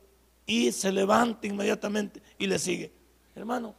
y 0.45 0.71
se 0.71 0.93
levanta 0.93 1.47
inmediatamente 1.47 2.21
y 2.37 2.47
le 2.47 2.59
sigue. 2.59 2.93
Hermano, 3.35 3.75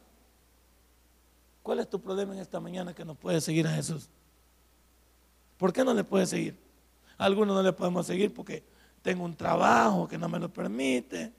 ¿cuál 1.70 1.78
es 1.78 1.88
tu 1.88 2.00
problema 2.00 2.34
en 2.34 2.40
esta 2.40 2.58
mañana 2.58 2.92
que 2.92 3.04
no 3.04 3.14
puedes 3.14 3.44
seguir 3.44 3.64
a 3.64 3.70
Jesús? 3.70 4.08
¿Por 5.56 5.72
qué 5.72 5.84
no 5.84 5.94
le 5.94 6.02
puedes 6.02 6.28
seguir? 6.28 6.58
A 7.16 7.26
algunos 7.26 7.54
no 7.54 7.62
le 7.62 7.72
podemos 7.72 8.08
seguir 8.08 8.34
porque 8.34 8.64
tengo 9.02 9.22
un 9.22 9.36
trabajo 9.36 10.08
que 10.08 10.18
no 10.18 10.28
me 10.28 10.40
lo 10.40 10.52
permite. 10.52 11.32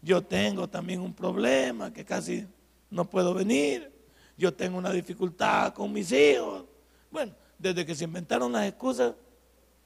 Yo 0.00 0.20
tengo 0.20 0.68
también 0.68 1.00
un 1.00 1.14
problema 1.14 1.92
que 1.92 2.04
casi 2.04 2.44
no 2.90 3.08
puedo 3.08 3.34
venir. 3.34 3.88
Yo 4.36 4.52
tengo 4.52 4.78
una 4.78 4.90
dificultad 4.90 5.72
con 5.72 5.92
mis 5.92 6.10
hijos. 6.10 6.64
Bueno, 7.12 7.32
desde 7.56 7.86
que 7.86 7.94
se 7.94 8.02
inventaron 8.02 8.50
las 8.50 8.66
excusas, 8.66 9.14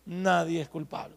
nadie 0.06 0.62
es 0.62 0.70
culpable. 0.70 1.16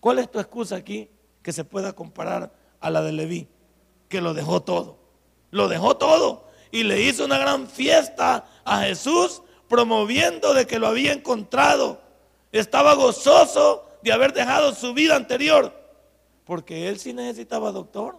¿Cuál 0.00 0.18
es 0.18 0.28
tu 0.28 0.40
excusa 0.40 0.74
aquí 0.74 1.08
que 1.40 1.52
se 1.52 1.62
pueda 1.62 1.92
comparar 1.92 2.52
a 2.80 2.90
la 2.90 3.00
de 3.00 3.12
Leví? 3.12 3.46
Que 4.08 4.20
lo 4.20 4.34
dejó 4.34 4.60
todo. 4.60 4.98
Lo 5.52 5.68
dejó 5.68 5.96
todo 5.96 6.47
y 6.70 6.82
le 6.84 7.02
hizo 7.02 7.24
una 7.24 7.38
gran 7.38 7.68
fiesta 7.68 8.46
a 8.64 8.82
Jesús 8.82 9.42
promoviendo 9.68 10.54
de 10.54 10.66
que 10.66 10.78
lo 10.78 10.86
había 10.86 11.12
encontrado. 11.12 12.00
Estaba 12.52 12.94
gozoso 12.94 13.84
de 14.02 14.12
haber 14.12 14.32
dejado 14.32 14.74
su 14.74 14.94
vida 14.94 15.16
anterior. 15.16 15.74
Porque 16.44 16.88
él 16.88 16.98
sí 16.98 17.12
necesitaba 17.12 17.72
doctor. 17.72 18.18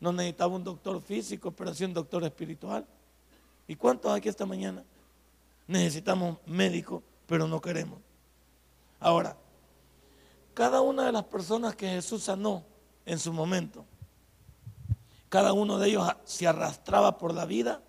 No 0.00 0.12
necesitaba 0.12 0.54
un 0.54 0.64
doctor 0.64 1.00
físico, 1.00 1.50
pero 1.50 1.74
sí 1.74 1.84
un 1.84 1.94
doctor 1.94 2.24
espiritual. 2.24 2.86
¿Y 3.66 3.76
cuántos 3.76 4.12
aquí 4.12 4.28
esta 4.28 4.46
mañana? 4.46 4.84
necesitamos 5.68 6.38
médicos, 6.46 7.02
pero 7.26 7.46
no 7.46 7.60
queremos. 7.60 8.00
Ahora, 8.98 9.36
cada 10.54 10.80
una 10.80 11.04
de 11.06 11.12
las 11.12 11.24
personas 11.24 11.76
que 11.76 11.88
Jesús 11.88 12.24
sanó 12.24 12.64
en 13.06 13.18
su 13.18 13.32
momento, 13.32 13.84
cada 15.28 15.52
uno 15.52 15.78
de 15.78 15.88
ellos 15.88 16.06
se 16.24 16.46
arrastraba 16.46 17.18
por 17.18 17.34
la 17.34 17.44
vida 17.44 17.82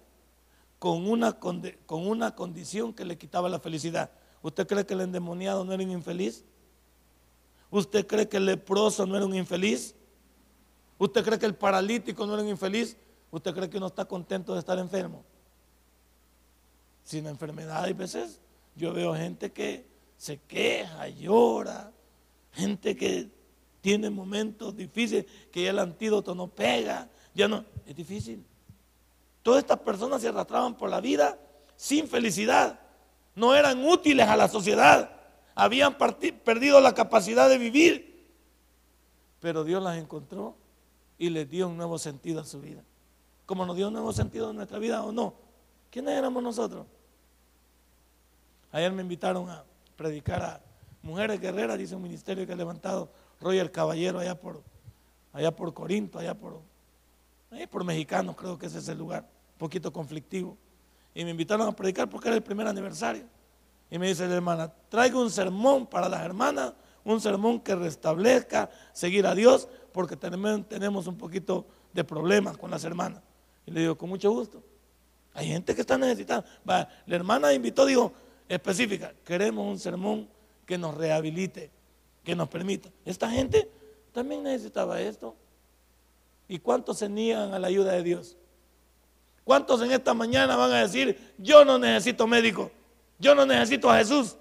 con 0.78 1.08
una, 1.08 1.40
con 1.40 1.62
una 2.08 2.36
condición 2.36 2.94
que 2.94 3.06
le 3.06 3.18
quitaba 3.18 3.50
la 3.50 3.60
felicidad. 3.60 4.12
¿Usted 4.42 4.68
cree 4.68 4.86
que 4.86 4.94
el 4.94 5.02
endemoniado 5.02 5.66
no 5.66 5.74
era 5.74 5.84
un 5.84 5.92
infeliz? 5.92 6.46
¿Usted 7.70 8.08
cree 8.08 8.30
que 8.30 8.38
el 8.38 8.46
leproso 8.46 9.06
no 9.06 9.16
era 9.16 9.26
un 9.26 9.36
infeliz? 9.36 9.96
¿Usted 10.98 11.24
cree 11.24 11.40
que 11.40 11.46
el 11.46 11.56
paralítico 11.56 12.26
no 12.26 12.34
era 12.34 12.44
un 12.44 12.50
infeliz? 12.50 12.98
¿Usted 13.32 13.54
cree 13.54 13.70
que 13.70 13.78
uno 13.78 13.88
está 13.88 14.06
contento 14.06 14.54
de 14.54 14.60
estar 14.60 14.80
enfermo? 14.80 15.24
sin 17.10 17.26
enfermedad. 17.26 17.86
Hay 17.86 17.94
veces 17.94 18.40
yo 18.76 18.94
veo 18.94 19.16
gente 19.16 19.52
que 19.52 19.84
se 20.16 20.38
queja, 20.38 21.08
llora, 21.08 21.92
gente 22.52 22.96
que 22.96 23.30
tiene 23.82 24.12
momentos 24.12 24.76
difíciles, 24.76 25.26
que 25.52 25.64
ya 25.64 25.72
el 25.72 25.80
antídoto 25.80 26.36
no 26.36 26.48
pega, 26.48 27.10
ya 27.34 27.48
no, 27.48 27.64
es 27.86 27.96
difícil. 27.96 28.44
Todas 29.44 29.64
estas 29.64 29.80
personas 29.80 30.22
se 30.22 30.28
arrastraban 30.28 30.76
por 30.76 30.90
la 30.90 31.00
vida 31.00 31.40
sin 31.76 32.08
felicidad, 32.08 32.80
no 33.36 33.56
eran 33.56 33.86
útiles 33.86 34.28
a 34.28 34.36
la 34.36 34.48
sociedad, 34.48 35.12
habían 35.56 35.98
perdido 35.98 36.82
la 36.82 36.94
capacidad 36.94 37.48
de 37.50 37.58
vivir, 37.58 38.28
pero 39.40 39.64
Dios 39.64 39.82
las 39.82 39.98
encontró 39.98 40.56
y 41.18 41.30
les 41.30 41.50
dio 41.50 41.68
un 41.68 41.78
nuevo 41.78 41.98
sentido 41.98 42.42
a 42.42 42.46
su 42.46 42.60
vida. 42.60 42.84
Como 43.46 43.66
nos 43.66 43.76
dio 43.76 43.88
un 43.88 43.94
nuevo 43.94 44.14
sentido 44.14 44.50
a 44.50 44.54
nuestra 44.54 44.78
vida 44.78 45.04
o 45.04 45.12
no. 45.12 45.34
¿Quiénes 45.90 46.16
éramos 46.16 46.44
nosotros? 46.44 46.86
Ayer 48.72 48.92
me 48.92 49.02
invitaron 49.02 49.50
a 49.50 49.64
predicar 49.96 50.42
a 50.44 50.62
Mujeres 51.02 51.40
Guerreras, 51.40 51.78
dice 51.78 51.96
un 51.96 52.04
ministerio 52.04 52.46
que 52.46 52.54
ha 52.54 52.58
levantado 52.58 53.10
Roger 53.40 53.72
Caballero 53.72 54.20
allá 54.20 54.40
por 54.40 54.62
allá 55.34 55.56
por 55.56 55.74
Corinto, 55.74 56.20
allá 56.20 56.34
por, 56.34 56.62
por 57.70 57.84
mexicanos, 57.84 58.36
creo 58.36 58.58
que 58.58 58.68
ese 58.68 58.80
es 58.80 58.88
el 58.88 58.98
lugar, 58.98 59.24
un 59.54 59.58
poquito 59.58 59.92
conflictivo. 59.92 60.58
Y 61.14 61.24
me 61.24 61.32
invitaron 61.32 61.68
a 61.68 61.72
predicar 61.72 62.10
porque 62.10 62.28
era 62.28 62.38
el 62.38 62.44
primer 62.44 62.68
aniversario. 62.68 63.24
Y 63.92 63.98
me 63.98 64.08
dice 64.08 64.28
la 64.28 64.36
hermana, 64.36 64.72
traigo 64.90 65.22
un 65.22 65.32
sermón 65.32 65.88
para 65.88 66.08
las 66.08 66.22
hermanas, 66.22 66.74
un 67.04 67.20
sermón 67.20 67.60
que 67.60 67.76
restablezca 67.76 68.70
seguir 68.94 69.26
a 69.26 69.34
Dios, 69.34 69.68
porque 69.92 70.16
tenemos 70.16 71.08
un 71.08 71.18
poquito 71.18 71.66
de 71.94 72.04
problemas 72.04 72.58
con 72.58 72.70
las 72.70 72.84
hermanas. 72.84 73.22
Y 73.66 73.72
le 73.72 73.82
digo, 73.82 73.98
con 73.98 74.10
mucho 74.10 74.32
gusto. 74.32 74.64
Hay 75.34 75.48
gente 75.48 75.74
que 75.74 75.82
está 75.82 75.98
necesitada. 75.98 76.46
la 76.66 76.88
hermana 77.08 77.54
invitó, 77.54 77.86
dijo, 77.86 78.14
específica, 78.48 79.14
queremos 79.24 79.68
un 79.68 79.80
sermón 79.80 80.28
que 80.66 80.78
nos 80.78 80.96
rehabilite, 80.96 81.72
que 82.24 82.36
nos 82.36 82.48
permita. 82.48 82.90
Esta 83.06 83.30
gente 83.30 83.70
también 84.12 84.44
necesitaba 84.44 85.02
esto. 85.02 85.36
¿Y 86.50 86.60
cuántos 86.60 86.98
se 86.98 87.08
niegan 87.08 87.54
a 87.54 87.60
la 87.60 87.68
ayuda 87.68 87.94
de 87.94 88.04
Dios? 88.04 88.36
¿Cuántos 89.46 89.82
en 89.82 89.92
esta 89.92 90.14
mañana 90.14 90.56
van 90.56 90.72
a 90.72 90.82
decir, 90.82 91.34
yo 91.38 91.64
no 91.64 91.78
necesito 91.78 92.28
médico, 92.28 92.72
yo 93.20 93.36
no 93.36 93.46
necesito 93.46 93.90
a 93.90 93.98
Jesús? 94.00 94.36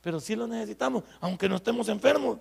Pero 0.00 0.18
sí 0.18 0.34
lo 0.34 0.46
necesitamos, 0.46 1.04
aunque 1.20 1.48
no 1.48 1.56
estemos 1.56 1.88
enfermos. 1.88 2.38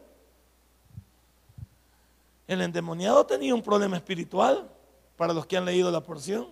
El 2.47 2.61
endemoniado 2.61 3.25
tenía 3.25 3.53
un 3.53 3.61
problema 3.61 3.97
espiritual, 3.97 4.69
para 5.17 5.33
los 5.33 5.45
que 5.45 5.57
han 5.57 5.65
leído 5.65 5.91
la 5.91 6.01
porción, 6.01 6.47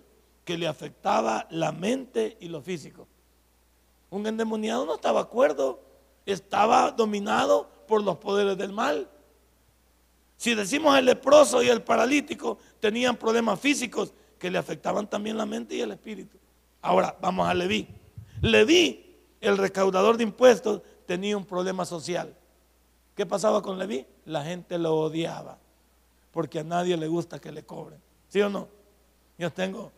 que 0.46 0.58
le 0.58 0.68
afectaba 0.68 1.48
la 1.50 1.72
mente 1.72 2.38
y 2.40 2.48
lo 2.48 2.62
físico. 2.62 3.08
Un 4.10 4.28
endemoniado 4.28 4.86
no 4.86 4.96
estaba 4.96 5.22
acuerdo, 5.22 5.80
estaba 6.26 6.92
dominado 6.92 7.70
por 7.88 8.04
los 8.04 8.18
poderes 8.18 8.58
del 8.58 8.74
mal. 8.74 9.10
Si 10.42 10.56
decimos 10.56 10.98
el 10.98 11.06
leproso 11.06 11.62
y 11.62 11.70
el 11.70 11.84
paralítico 11.84 12.58
tenían 12.80 13.16
problemas 13.16 13.60
físicos 13.60 14.12
que 14.40 14.50
le 14.50 14.58
afectaban 14.58 15.08
también 15.08 15.38
la 15.38 15.46
mente 15.46 15.76
y 15.76 15.82
el 15.82 15.92
espíritu. 15.92 16.36
Ahora 16.82 17.16
vamos 17.22 17.48
a 17.48 17.54
Leví. 17.54 17.88
Leví, 18.42 19.20
el 19.40 19.56
recaudador 19.56 20.18
de 20.18 20.24
impuestos, 20.24 20.82
tenía 21.06 21.38
un 21.38 21.46
problema 21.46 21.86
social. 21.86 22.36
¿Qué 23.14 23.24
pasaba 23.24 23.62
con 23.62 23.78
Leví? 23.78 24.08
La 24.26 24.44
gente 24.44 24.80
lo 24.80 24.96
odiaba 24.96 25.60
porque 26.32 26.58
a 26.58 26.64
nadie 26.64 26.98
le 26.98 27.08
gusta 27.08 27.38
que 27.38 27.52
le 27.52 27.64
cobren. 27.64 28.02
¿Sí 28.28 28.42
o 28.42 28.50
no? 28.50 28.68
Yo 29.38 29.54
tengo, 29.54 29.92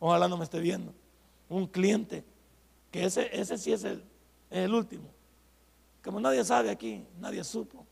ojalá 0.00 0.26
no 0.26 0.36
me 0.36 0.42
esté 0.42 0.58
viendo, 0.58 0.92
un 1.48 1.68
cliente 1.68 2.24
que 2.90 3.04
ese, 3.04 3.30
ese 3.32 3.56
sí 3.56 3.72
es 3.72 3.84
el, 3.84 4.02
es 4.50 4.64
el 4.64 4.74
último. 4.74 5.04
Como 6.02 6.18
nadie 6.18 6.44
sabe 6.44 6.70
aquí, 6.70 7.06
nadie 7.20 7.44
supo. 7.44 7.86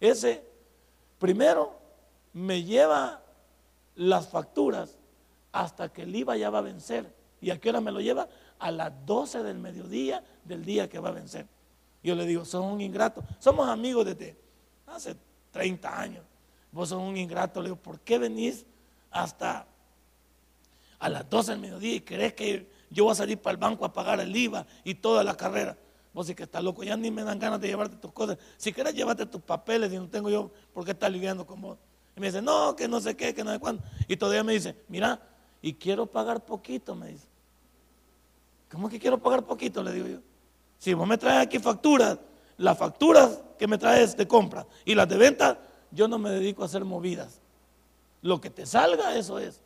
Ese 0.00 0.55
primero 1.18 1.78
me 2.32 2.62
lleva 2.62 3.22
las 3.94 4.28
facturas 4.28 4.98
hasta 5.52 5.88
que 5.90 6.02
el 6.02 6.14
IVA 6.14 6.36
ya 6.36 6.50
va 6.50 6.58
a 6.58 6.62
vencer. 6.62 7.14
¿Y 7.40 7.50
a 7.50 7.60
qué 7.60 7.70
hora 7.70 7.80
me 7.80 7.92
lo 7.92 8.00
lleva? 8.00 8.28
A 8.58 8.70
las 8.70 8.92
12 9.06 9.42
del 9.42 9.58
mediodía 9.58 10.22
del 10.44 10.64
día 10.64 10.88
que 10.88 10.98
va 10.98 11.08
a 11.08 11.12
vencer. 11.12 11.46
Yo 12.02 12.14
le 12.14 12.26
digo, 12.26 12.44
sos 12.44 12.64
un 12.64 12.80
ingrato. 12.80 13.24
Somos 13.38 13.68
amigos 13.68 14.04
desde 14.04 14.36
hace 14.86 15.16
30 15.50 16.00
años. 16.00 16.24
Vos 16.72 16.90
sos 16.90 17.00
un 17.00 17.16
ingrato. 17.16 17.60
Le 17.60 17.68
digo, 17.68 17.76
¿por 17.76 18.00
qué 18.00 18.18
venís 18.18 18.64
hasta 19.10 19.66
a 20.98 21.08
las 21.08 21.28
12 21.28 21.52
del 21.52 21.60
mediodía 21.60 21.94
y 21.94 22.00
crees 22.00 22.34
que 22.34 22.70
yo 22.90 23.04
voy 23.04 23.12
a 23.12 23.16
salir 23.16 23.38
para 23.38 23.52
el 23.52 23.58
banco 23.58 23.84
a 23.84 23.92
pagar 23.92 24.20
el 24.20 24.34
IVA 24.34 24.66
y 24.84 24.94
toda 24.96 25.24
la 25.24 25.36
carrera? 25.36 25.76
Vos 26.16 26.26
sí 26.26 26.34
que 26.34 26.44
estás 26.44 26.64
loco, 26.64 26.82
ya 26.82 26.96
ni 26.96 27.10
me 27.10 27.22
dan 27.24 27.38
ganas 27.38 27.60
de 27.60 27.68
llevarte 27.68 27.96
tus 27.96 28.10
cosas. 28.10 28.38
Si 28.56 28.72
quieres, 28.72 28.94
llévate 28.94 29.26
tus 29.26 29.42
papeles 29.42 29.92
y 29.92 29.98
no 29.98 30.08
tengo 30.08 30.30
yo 30.30 30.50
por 30.72 30.82
qué 30.82 30.92
estar 30.92 31.12
lidiando 31.12 31.46
con 31.46 31.60
vos. 31.60 31.76
Y 32.16 32.20
me 32.20 32.28
dice, 32.28 32.40
no, 32.40 32.74
que 32.74 32.88
no 32.88 33.02
sé 33.02 33.14
qué, 33.14 33.34
que 33.34 33.44
no 33.44 33.52
sé 33.52 33.58
cuándo. 33.58 33.82
Y 34.08 34.16
todavía 34.16 34.42
me 34.42 34.54
dice, 34.54 34.74
mira, 34.88 35.20
y 35.60 35.74
quiero 35.74 36.06
pagar 36.06 36.42
poquito, 36.42 36.94
me 36.94 37.08
dice. 37.08 37.26
¿Cómo 38.70 38.88
que 38.88 38.98
quiero 38.98 39.18
pagar 39.18 39.44
poquito? 39.44 39.82
Le 39.82 39.92
digo 39.92 40.06
yo. 40.06 40.20
Si 40.78 40.94
vos 40.94 41.06
me 41.06 41.18
traes 41.18 41.42
aquí 41.42 41.58
facturas, 41.58 42.18
las 42.56 42.78
facturas 42.78 43.42
que 43.58 43.66
me 43.66 43.76
traes 43.76 44.16
de 44.16 44.26
compra 44.26 44.66
y 44.86 44.94
las 44.94 45.06
de 45.10 45.18
venta, 45.18 45.60
yo 45.90 46.08
no 46.08 46.16
me 46.18 46.30
dedico 46.30 46.62
a 46.62 46.64
hacer 46.64 46.82
movidas. 46.86 47.42
Lo 48.22 48.40
que 48.40 48.48
te 48.48 48.64
salga, 48.64 49.14
eso 49.18 49.38
es. 49.38 49.60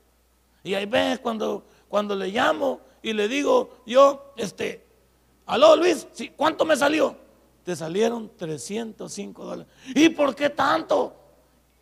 Y 0.64 0.74
ahí 0.74 0.86
ves 0.86 1.20
cuando, 1.20 1.64
cuando 1.88 2.16
le 2.16 2.26
llamo 2.26 2.80
y 3.02 3.12
le 3.12 3.28
digo, 3.28 3.76
yo, 3.86 4.32
este, 4.36 4.89
aló 5.50 5.76
Luis, 5.76 6.06
¿cuánto 6.36 6.64
me 6.64 6.76
salió? 6.76 7.16
Te 7.64 7.74
salieron 7.74 8.30
305 8.36 9.44
dólares. 9.44 9.72
¿Y 9.94 10.08
por 10.10 10.34
qué 10.34 10.50
tanto? 10.50 11.14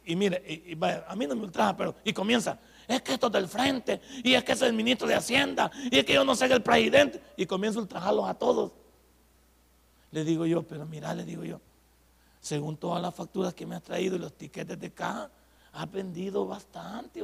Y 0.04 0.16
mire, 0.16 0.74
a 1.07 1.14
mí 1.14 1.26
no 1.26 1.37
me 1.37 1.42
ultraja, 1.42 1.76
pero, 1.76 1.94
y 2.02 2.12
comienza, 2.12 2.59
es 2.87 3.02
que 3.02 3.12
esto 3.12 3.26
es 3.26 3.33
del 3.35 3.46
frente, 3.46 4.00
y 4.24 4.33
es 4.33 4.42
que 4.42 4.52
es 4.52 4.62
el 4.62 4.72
ministro 4.72 5.07
de 5.07 5.14
Hacienda, 5.14 5.70
y 5.90 5.98
es 5.98 6.04
que 6.04 6.14
yo 6.14 6.24
no 6.24 6.35
sé 6.35 6.46
el 6.46 6.62
presidente, 6.62 7.22
y 7.37 7.44
comienzo 7.44 7.78
a 7.78 7.83
ultrajarlos 7.83 8.26
a 8.26 8.35
todos. 8.35 8.72
Le 10.11 10.24
digo 10.24 10.46
yo, 10.46 10.62
pero 10.62 10.87
mira, 10.87 11.14
le 11.14 11.24
digo 11.24 11.44
yo, 11.44 11.61
según 12.40 12.78
todas 12.78 13.02
las 13.02 13.14
facturas 13.14 13.52
que 13.52 13.66
me 13.66 13.76
has 13.76 13.83
traído 13.83 14.16
y 14.16 14.18
los 14.18 14.33
tiquetes 14.33 14.81
de 14.81 14.90
caja, 14.90 15.31
has 15.72 15.92
vendido 15.92 16.46
bastante. 16.46 17.22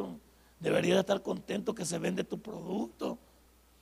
Deberías 0.61 1.01
estar 1.01 1.23
contento 1.23 1.75
que 1.75 1.87
se 1.87 1.99
vende 1.99 2.25
tu 2.25 2.39
producto. 2.39 3.19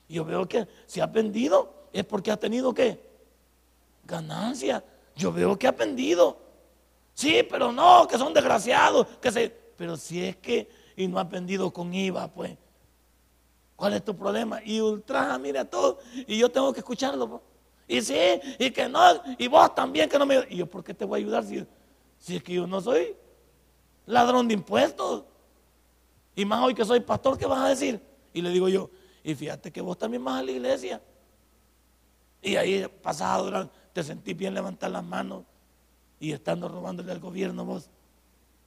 Yo 0.09 0.25
veo 0.25 0.47
que 0.47 0.69
si 0.87 1.01
has 1.01 1.13
vendido 1.13 1.82
es 1.93 2.05
porque 2.05 2.31
has 2.31 2.41
tenido 2.41 2.73
qué? 2.73 3.01
Ganancia. 4.05 4.85
Yo 5.15 5.33
veo 5.33 5.59
que 5.59 5.69
has 5.69 5.77
vendido. 5.77 6.39
Sí, 7.15 7.43
pero 7.49 7.73
no, 7.73 8.07
que 8.09 8.17
son 8.17 8.33
desgraciados, 8.33 9.07
que 9.21 9.31
se... 9.31 9.51
Pero 9.77 9.97
si 9.97 10.25
es 10.25 10.37
que, 10.37 10.69
y 10.97 11.07
no 11.07 11.19
has 11.19 11.29
vendido 11.29 11.73
con 11.73 11.93
IVA, 11.93 12.29
pues, 12.29 12.57
¿cuál 13.77 13.95
es 13.95 14.05
tu 14.05 14.17
problema? 14.17 14.61
Y 14.65 14.81
ultraja, 14.81 15.39
mira 15.39 15.65
todo, 15.65 15.99
y 16.27 16.39
yo 16.39 16.51
tengo 16.51 16.73
que 16.73 16.81
escucharlo. 16.81 17.29
Pues. 17.29 17.43
Y 17.89 18.01
sí, 18.01 18.41
y 18.59 18.71
que 18.71 18.89
no, 18.89 19.01
y 19.39 19.49
vos 19.49 19.75
también 19.75 20.09
que 20.09 20.19
no 20.19 20.25
me... 20.25 20.47
Y 20.49 20.57
yo, 20.57 20.67
¿por 20.67 20.83
qué 20.85 20.95
te 20.95 21.05
voy 21.05 21.21
a 21.21 21.23
ayudar 21.23 21.45
si, 21.45 21.67
si 22.19 22.37
es 22.37 22.43
que 22.43 22.55
yo 22.55 22.67
no 22.67 22.81
soy 22.81 23.15
ladrón 24.07 24.49
de 24.49 24.55
impuestos? 24.55 25.25
Y 26.35 26.45
más 26.45 26.65
hoy 26.65 26.75
que 26.75 26.85
soy 26.85 27.01
pastor, 27.01 27.37
¿qué 27.37 27.47
vas 27.47 27.61
a 27.61 27.69
decir? 27.69 28.01
Y 28.33 28.41
le 28.41 28.51
digo 28.51 28.69
yo, 28.69 28.89
y 29.23 29.35
fíjate 29.35 29.71
que 29.71 29.81
vos 29.81 29.99
también 29.99 30.25
vas 30.25 30.41
a 30.41 30.43
la 30.43 30.51
iglesia. 30.51 31.03
Y 32.43 32.57
ahí 32.57 32.87
pasado, 33.01 33.71
te 33.93 34.03
sentís 34.03 34.37
bien 34.37 34.53
levantar 34.53 34.91
las 34.91 35.05
manos 35.05 35.45
y 36.19 36.33
estando 36.33 36.69
robándole 36.69 37.13
al 37.13 37.21
gobierno 37.21 37.65
vos, 37.65 37.89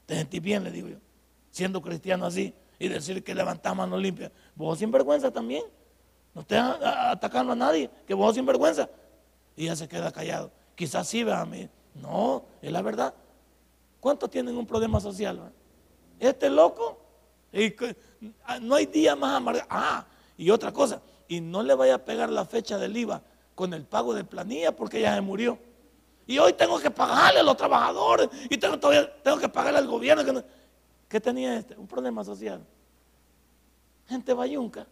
te 0.06 0.16
sentís 0.16 0.42
bien, 0.42 0.64
le 0.64 0.72
digo 0.72 0.88
yo, 0.88 0.98
siendo 1.52 1.82
cristiano 1.82 2.26
así 2.26 2.54
y 2.80 2.88
decir 2.88 3.24
que 3.24 3.36
levantás 3.36 3.76
manos 3.76 4.02
limpias. 4.02 4.32
Vos 4.56 4.80
sin 4.80 4.92
vergüenza 4.92 5.32
también. 5.32 5.64
No 6.34 6.42
estés 6.42 6.60
atacando 6.60 7.54
a 7.54 7.56
nadie, 7.56 7.90
que 8.08 8.14
vos 8.14 8.36
sin 8.36 8.46
vergüenza. 8.46 8.90
Y 9.56 9.66
ya 9.66 9.76
se 9.76 9.88
queda 9.88 10.12
callado. 10.12 10.52
Quizás 10.76 11.08
sí, 11.08 11.24
vea 11.24 11.42
a 11.42 11.46
mí. 11.46 11.70
No, 11.94 12.44
es 12.62 12.72
la 12.72 12.82
verdad. 12.82 13.14
¿Cuántos 14.00 14.30
tienen 14.30 14.58
un 14.58 14.68
problema 14.68 15.00
social? 15.00 15.52
Este 16.20 16.50
loco. 16.50 17.00
Ah, 18.44 18.60
no 18.60 18.76
hay 18.76 18.86
día 18.86 19.16
más 19.16 19.36
amargo. 19.36 19.62
Ah, 19.70 20.06
y 20.38 20.50
otra 20.50 20.74
cosa. 20.74 21.02
Y 21.30 21.40
no 21.40 21.64
le 21.64 21.74
vaya 21.74 21.96
a 21.96 22.06
pegar 22.06 22.30
la 22.30 22.46
fecha 22.46 22.78
del 22.78 22.96
IVA 22.98 23.22
con 23.56 23.74
el 23.74 23.86
pago 23.86 24.14
de 24.14 24.24
planilla 24.24 24.76
porque 24.76 25.02
ya 25.02 25.16
se 25.16 25.22
murió. 25.22 25.58
Y 26.28 26.38
hoy 26.38 26.54
tengo 26.54 26.80
que 26.80 26.92
pagarle 26.92 27.40
a 27.40 27.44
los 27.44 27.56
trabajadores 27.56 28.30
y 28.50 28.58
tengo, 28.58 28.78
todavía, 28.78 29.12
tengo 29.24 29.38
que 29.38 29.50
pagarle 29.50 29.80
al 29.80 29.88
gobierno. 29.88 30.44
¿Qué 31.08 31.22
tenía 31.22 31.58
este? 31.58 31.78
Un 31.78 31.88
problema 31.88 32.24
social. 32.24 32.64
Gente 34.08 34.34
bayunca. 34.34 34.86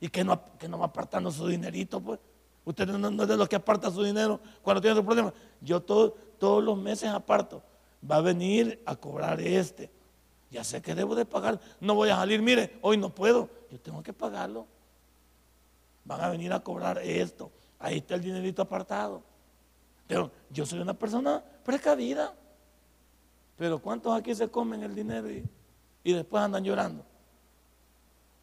Y 0.00 0.08
que 0.08 0.24
no, 0.24 0.40
que 0.58 0.68
no 0.68 0.78
va 0.78 0.86
apartando 0.86 1.30
su 1.30 1.46
dinerito, 1.46 2.00
pues. 2.00 2.18
Usted 2.64 2.86
no, 2.86 3.22
es 3.22 3.28
de 3.28 3.36
los 3.36 3.48
que 3.48 3.56
aparta 3.56 3.90
su 3.90 4.02
dinero 4.02 4.40
cuando 4.62 4.80
tiene 4.80 4.96
su 4.96 5.04
problema. 5.04 5.32
Yo 5.60 5.80
todos 5.80 6.64
los 6.64 6.78
meses 6.78 7.10
aparto. 7.10 7.62
Va 8.08 8.16
a 8.16 8.20
venir 8.20 8.82
a 8.86 8.96
cobrar 8.96 9.40
este. 9.40 9.90
Ya 10.50 10.64
sé 10.64 10.80
que 10.82 10.94
debo 10.94 11.14
de 11.14 11.24
pagar. 11.24 11.60
No 11.80 11.94
voy 11.94 12.10
a 12.10 12.16
salir, 12.16 12.40
mire, 12.42 12.78
hoy 12.82 12.96
no 12.96 13.10
puedo. 13.10 13.48
Yo 13.70 13.78
tengo 13.80 14.02
que 14.02 14.12
pagarlo. 14.12 14.66
Van 16.04 16.20
a 16.20 16.28
venir 16.28 16.52
a 16.52 16.60
cobrar 16.60 16.98
esto. 16.98 17.50
Ahí 17.78 17.98
está 17.98 18.14
el 18.14 18.22
dinerito 18.22 18.62
apartado. 18.62 19.22
Pero 20.06 20.30
yo 20.50 20.66
soy 20.66 20.80
una 20.80 20.94
persona 20.94 21.42
precavida. 21.64 22.34
Pero 23.56 23.78
¿cuántos 23.80 24.12
aquí 24.18 24.34
se 24.34 24.48
comen 24.48 24.82
el 24.82 24.94
dinero 24.94 25.30
y, 25.30 25.44
después 26.12 26.42
andan 26.42 26.64
llorando? 26.64 27.04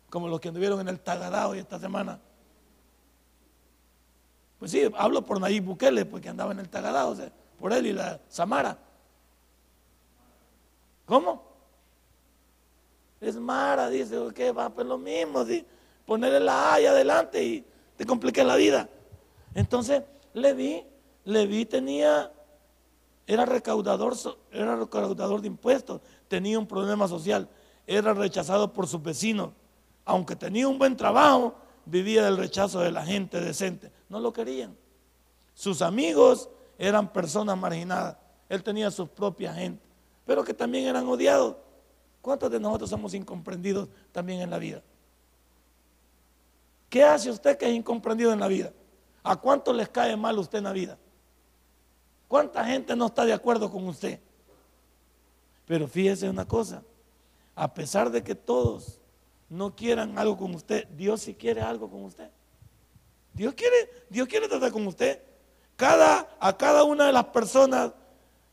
Como 0.10 0.28
los 0.28 0.40
que 0.40 0.48
anduvieron 0.48 0.80
en 0.80 0.88
el 0.88 1.00
Tagadao 1.00 1.56
y 1.56 1.60
esta 1.60 1.80
semana. 1.80 2.20
Pues 4.58 4.72
sí, 4.72 4.90
hablo 4.98 5.26
por 5.26 5.40
Nayib 5.40 5.64
Bukele, 5.64 6.06
porque 6.06 6.30
andaba 6.30 6.52
en 6.52 6.60
el 6.60 6.70
Tagadao, 6.70 7.16
por 7.60 7.74
él 7.74 7.88
y 7.88 7.94
la 7.94 8.20
Samara. 8.28 8.78
¿Cómo? 11.06 11.44
Es 13.20 13.36
Mara, 13.36 13.90
dice, 13.90 14.18
¿qué 14.34 14.52
va? 14.52 14.70
Pues 14.70 14.88
lo 14.88 14.98
mismo, 14.98 15.44
¿sí? 15.46 15.66
Ponerle 16.10 16.40
la 16.40 16.74
A 16.74 16.76
adelante 16.78 17.44
y 17.44 17.64
te 17.96 18.04
complica 18.04 18.44
la 18.44 18.56
vida. 18.56 18.90
Entonces, 19.54 20.02
le 20.34 20.54
vi 20.54 20.84
Leví 21.24 21.66
tenía 21.66 22.32
era 23.28 23.46
recaudador, 23.46 24.16
era 24.52 24.76
recaudador 24.76 25.42
de 25.42 25.48
impuestos, 25.48 26.02
tenía 26.28 26.58
un 26.58 26.66
problema 26.66 27.08
social, 27.08 27.48
era 27.86 28.16
rechazado 28.16 28.74
por 28.74 28.88
sus 28.88 29.04
vecinos. 29.04 29.52
Aunque 30.04 30.36
tenía 30.36 30.68
un 30.68 30.80
buen 30.80 30.98
trabajo, 30.98 31.54
vivía 31.86 32.26
del 32.26 32.38
rechazo 32.38 32.80
de 32.80 32.92
la 32.92 33.06
gente 33.06 33.40
decente. 33.40 33.92
No 34.10 34.20
lo 34.20 34.34
querían. 34.34 34.76
Sus 35.54 35.84
amigos 35.84 36.50
eran 36.80 37.14
personas 37.14 37.56
marginadas. 37.56 38.18
Él 38.50 38.64
tenía 38.64 38.90
su 38.90 39.08
propia 39.08 39.54
gente, 39.54 39.84
pero 40.26 40.44
que 40.44 40.56
también 40.56 40.88
eran 40.88 41.08
odiados. 41.08 41.56
¿Cuántos 42.20 42.50
de 42.50 42.60
nosotros 42.60 42.90
somos 42.90 43.14
incomprendidos 43.14 43.90
también 44.12 44.42
en 44.42 44.50
la 44.50 44.58
vida? 44.58 44.82
¿Qué 46.90 47.04
hace 47.04 47.30
usted 47.30 47.58
que 47.58 47.70
es 47.70 47.76
incomprendido 47.76 48.34
en 48.34 48.40
la 48.40 48.48
vida? 48.48 48.74
¿A 49.24 49.36
cuántos 49.36 49.76
les 49.76 49.90
cae 49.90 50.16
mal 50.18 50.38
usted 50.40 50.58
en 50.58 50.64
la 50.64 50.74
vida? 50.74 50.98
¿Cuánta 52.28 52.66
gente 52.66 52.96
no 52.96 53.08
está 53.08 53.26
de 53.26 53.34
acuerdo 53.34 53.72
con 53.72 53.88
usted? 53.88 54.20
Pero 55.66 55.88
fíjese 55.88 56.28
una 56.30 56.48
cosa, 56.48 56.84
a 57.56 57.72
pesar 57.74 58.10
de 58.10 58.24
que 58.24 58.34
todos 58.34 59.00
no 59.50 59.76
quieran 59.76 60.18
algo 60.18 60.38
con 60.38 60.56
usted, 60.56 60.88
Dios 60.90 61.22
sí 61.22 61.36
quiere 61.36 61.62
algo 61.62 61.90
con 61.90 62.04
usted. 62.04 62.30
Dios 63.34 63.54
quiere, 63.54 64.06
Dios 64.10 64.28
quiere 64.28 64.48
tratar 64.48 64.72
con 64.72 64.86
usted. 64.88 65.22
Cada, 65.76 66.28
a 66.40 66.58
cada 66.58 66.84
una 66.84 67.06
de 67.06 67.14
las 67.14 67.26
personas 67.26 67.92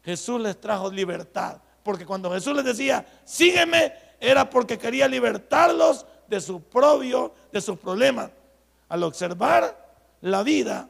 Jesús 0.04 0.40
les 0.40 0.60
trajo 0.60 0.90
libertad. 0.90 1.60
Porque 1.82 2.06
cuando 2.06 2.30
Jesús 2.30 2.54
les 2.54 2.64
decía, 2.64 3.06
sígueme, 3.24 3.92
era 4.20 4.48
porque 4.48 4.78
quería 4.78 5.08
libertarlos 5.08 6.06
de 6.28 6.40
su 6.40 6.60
propio, 6.60 7.32
de 7.52 7.60
sus 7.60 7.78
problemas. 7.78 8.30
Al 8.88 9.02
observar 9.02 9.86
la 10.20 10.42
vida, 10.42 10.88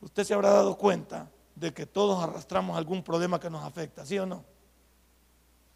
usted 0.00 0.24
se 0.24 0.34
habrá 0.34 0.50
dado 0.50 0.76
cuenta 0.76 1.30
de 1.54 1.72
que 1.72 1.86
todos 1.86 2.22
arrastramos 2.22 2.76
algún 2.76 3.02
problema 3.02 3.40
que 3.40 3.50
nos 3.50 3.64
afecta, 3.64 4.04
¿sí 4.04 4.18
o 4.18 4.26
no? 4.26 4.44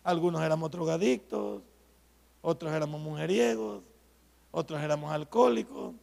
Algunos 0.05 0.43
éramos 0.43 0.71
drogadictos, 0.71 1.63
otros 2.43 2.73
éramos 2.73 3.01
mujeriegos, 3.01 3.83
otros 4.51 4.81
éramos 4.81 5.13
alcohólicos, 5.13 5.95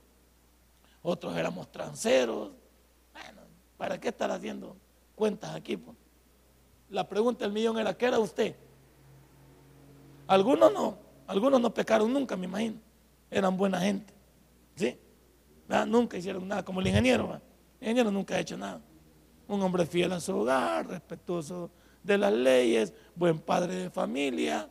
otros 1.02 1.36
éramos 1.36 1.72
tranceros. 1.72 2.52
Bueno, 3.14 3.42
¿para 3.78 4.00
qué 4.00 4.10
estar 4.10 4.32
haciendo 4.32 4.76
cuentas 5.16 5.56
aquí? 5.56 5.80
La 6.90 7.08
pregunta 7.08 7.44
del 7.44 7.54
millón 7.54 7.80
era, 7.80 7.98
¿qué 7.98 8.06
era 8.06 8.20
usted? 8.20 8.56
Algunos 10.28 10.72
no, 10.74 10.98
algunos 11.28 11.62
no 11.62 11.74
pecaron 11.74 12.12
nunca, 12.12 12.36
me 12.36 12.46
imagino. 12.46 12.78
Eran 13.30 13.56
buena 13.56 13.80
gente. 13.80 14.14
¿Sí? 14.76 14.98
Nunca 15.88 16.18
hicieron 16.18 16.48
nada, 16.48 16.64
como 16.64 16.80
el 16.80 16.88
ingeniero. 16.88 17.40
El 17.80 17.88
ingeniero 17.88 18.10
nunca 18.10 18.36
ha 18.36 18.40
hecho 18.40 18.58
nada. 18.58 18.82
Un 19.48 19.62
hombre 19.62 19.86
fiel 19.86 20.12
a 20.14 20.20
su 20.20 20.36
hogar, 20.36 20.88
respetuoso 20.88 21.70
de 22.04 22.18
las 22.18 22.32
leyes, 22.32 22.94
buen 23.16 23.40
padre 23.40 23.76
de 23.76 23.90
familia, 23.90 24.70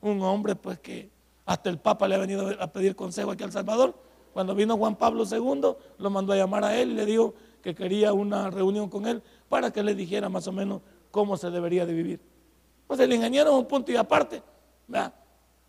un 0.00 0.22
hombre 0.22 0.54
pues 0.54 0.78
que 0.78 1.10
hasta 1.44 1.68
el 1.68 1.78
Papa 1.78 2.06
le 2.06 2.14
ha 2.14 2.18
venido 2.18 2.48
a 2.60 2.66
pedir 2.68 2.94
consejo 2.94 3.32
aquí 3.32 3.42
al 3.42 3.52
Salvador. 3.52 3.94
Cuando 4.32 4.54
vino 4.54 4.76
Juan 4.76 4.94
Pablo 4.96 5.24
II, 5.24 5.74
lo 5.98 6.10
mandó 6.10 6.32
a 6.32 6.36
llamar 6.36 6.64
a 6.64 6.76
él 6.76 6.92
y 6.92 6.94
le 6.94 7.06
dijo 7.06 7.34
que 7.62 7.74
quería 7.74 8.12
una 8.12 8.50
reunión 8.50 8.88
con 8.88 9.06
él 9.06 9.22
para 9.48 9.72
que 9.72 9.82
le 9.82 9.94
dijera 9.94 10.28
más 10.28 10.46
o 10.46 10.52
menos 10.52 10.82
cómo 11.10 11.36
se 11.36 11.50
debería 11.50 11.86
de 11.86 11.92
vivir. 11.92 12.20
Pues 12.86 13.00
el 13.00 13.12
ingeniero 13.12 13.50
es 13.50 13.56
un 13.56 13.66
punto 13.66 13.90
y 13.90 13.96
aparte, 13.96 14.42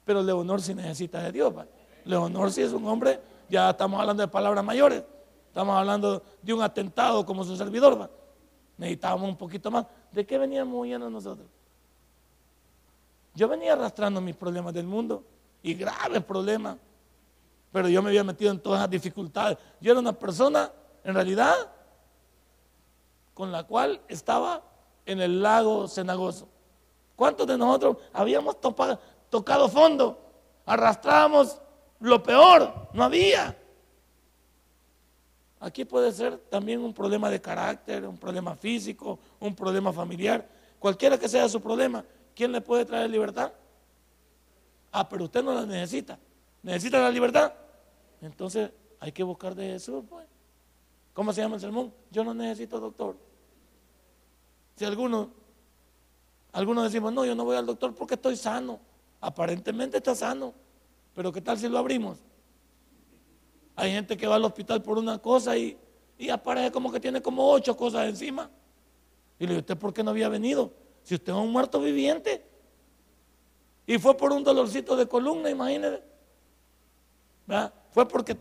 pero 0.07 0.23
Leonor 0.23 0.61
sí 0.61 0.73
necesita 0.73 1.21
de 1.21 1.33
Dios. 1.33 1.53
Leonor 2.05 2.49
sí 2.49 2.61
es 2.61 2.71
un 2.71 2.87
hombre, 2.87 3.19
ya 3.49 3.71
estamos 3.71 3.99
hablando 3.99 4.21
de 4.21 4.29
palabras 4.29 4.63
mayores, 4.63 5.03
estamos 5.49 5.77
hablando 5.77 6.23
de 6.41 6.53
un 6.53 6.61
atentado 6.61 7.25
como 7.25 7.43
su 7.43 7.57
servidor. 7.57 8.09
Necesitábamos 8.77 9.27
un 9.27 9.35
poquito 9.35 9.69
más. 9.69 9.85
¿De 10.13 10.25
qué 10.25 10.37
veníamos 10.37 10.79
huyendo 10.79 11.09
nosotros? 11.09 11.45
Yo 13.35 13.49
venía 13.49 13.73
arrastrando 13.73 14.21
mis 14.21 14.35
problemas 14.35 14.73
del 14.73 14.87
mundo 14.87 15.25
y 15.61 15.73
graves 15.73 16.23
problemas, 16.23 16.77
pero 17.73 17.89
yo 17.89 18.01
me 18.01 18.09
había 18.09 18.23
metido 18.23 18.49
en 18.51 18.61
todas 18.61 18.79
las 18.79 18.89
dificultades. 18.89 19.57
Yo 19.81 19.91
era 19.91 19.99
una 19.99 20.13
persona, 20.13 20.71
en 21.03 21.13
realidad, 21.13 21.53
con 23.33 23.51
la 23.51 23.65
cual 23.65 23.99
estaba 24.07 24.63
en 25.05 25.19
el 25.19 25.41
lago 25.41 25.85
cenagoso. 25.89 26.47
¿Cuántos 27.17 27.45
de 27.45 27.57
nosotros 27.57 27.97
habíamos 28.13 28.61
tocado 29.29 29.69
fondo? 29.69 30.19
Arrastrábamos 30.65 31.59
lo 31.99 32.21
peor, 32.21 32.89
no 32.93 33.03
había. 33.03 33.57
Aquí 35.59 35.85
puede 35.85 36.11
ser 36.11 36.37
también 36.49 36.81
un 36.81 36.93
problema 36.93 37.29
de 37.29 37.41
carácter, 37.41 38.05
un 38.05 38.17
problema 38.17 38.55
físico, 38.55 39.17
un 39.39 39.55
problema 39.55 39.91
familiar, 39.91 40.47
cualquiera 40.77 41.17
que 41.17 41.27
sea 41.27 41.49
su 41.49 41.59
problema. 41.61 42.03
¿Quién 42.35 42.51
le 42.51 42.61
puede 42.61 42.85
traer 42.85 43.09
libertad? 43.09 43.51
Ah, 44.91 45.09
pero 45.09 45.25
usted 45.25 45.43
no 45.43 45.53
la 45.53 45.65
necesita. 45.65 46.19
¿Necesita 46.61 46.99
la 46.99 47.09
libertad? 47.09 47.53
Entonces 48.21 48.69
hay 48.99 49.11
que 49.11 49.23
buscar 49.23 49.55
de 49.55 49.71
Jesús, 49.71 50.03
pues. 50.07 50.27
¿Cómo 51.13 51.33
se 51.33 51.41
llama 51.41 51.55
el 51.55 51.61
sermón? 51.61 51.91
Yo 52.11 52.23
no 52.23 52.33
necesito 52.33 52.79
doctor. 52.79 53.17
Si 54.75 54.85
algunos, 54.85 55.29
algunos 56.51 56.83
decimos, 56.83 57.11
no, 57.11 57.25
yo 57.25 57.33
no 57.33 57.43
voy 57.43 57.57
al 57.57 57.65
doctor 57.65 57.95
porque 57.95 58.13
estoy 58.13 58.35
sano. 58.35 58.79
Aparentemente 59.19 59.97
está 59.97 60.15
sano. 60.15 60.53
Pero 61.13 61.32
¿qué 61.32 61.41
tal 61.41 61.58
si 61.58 61.67
lo 61.67 61.77
abrimos? 61.77 62.19
Hay 63.75 63.91
gente 63.91 64.17
que 64.17 64.27
va 64.27 64.36
al 64.36 64.45
hospital 64.45 64.82
por 64.82 64.97
una 64.97 65.19
cosa 65.19 65.58
y, 65.58 65.77
y 66.17 66.30
aparece 66.30 66.71
como 66.71 66.91
que 66.91 66.99
tiene 66.99 67.21
como 67.21 67.49
ocho 67.49 67.75
cosas 67.75 68.08
encima. 68.08 68.49
Y 69.39 69.45
le 69.45 69.49
digo, 69.49 69.60
¿usted 69.60 69.77
por 69.77 69.93
qué 69.93 70.03
no 70.03 70.12
había 70.12 70.30
venido? 70.30 70.71
Si 71.03 71.15
usted 71.15 71.32
es 71.32 71.38
un 71.38 71.51
muerto 71.51 71.80
viviente. 71.80 72.43
Y 73.86 73.97
fue 73.99 74.17
por 74.17 74.34
un 74.34 74.43
dolorcito 74.43 74.95
de 74.95 75.08
columna, 75.08 75.49
imagínese. 75.49 76.03
Fue 77.91 78.08
porque 78.08 78.38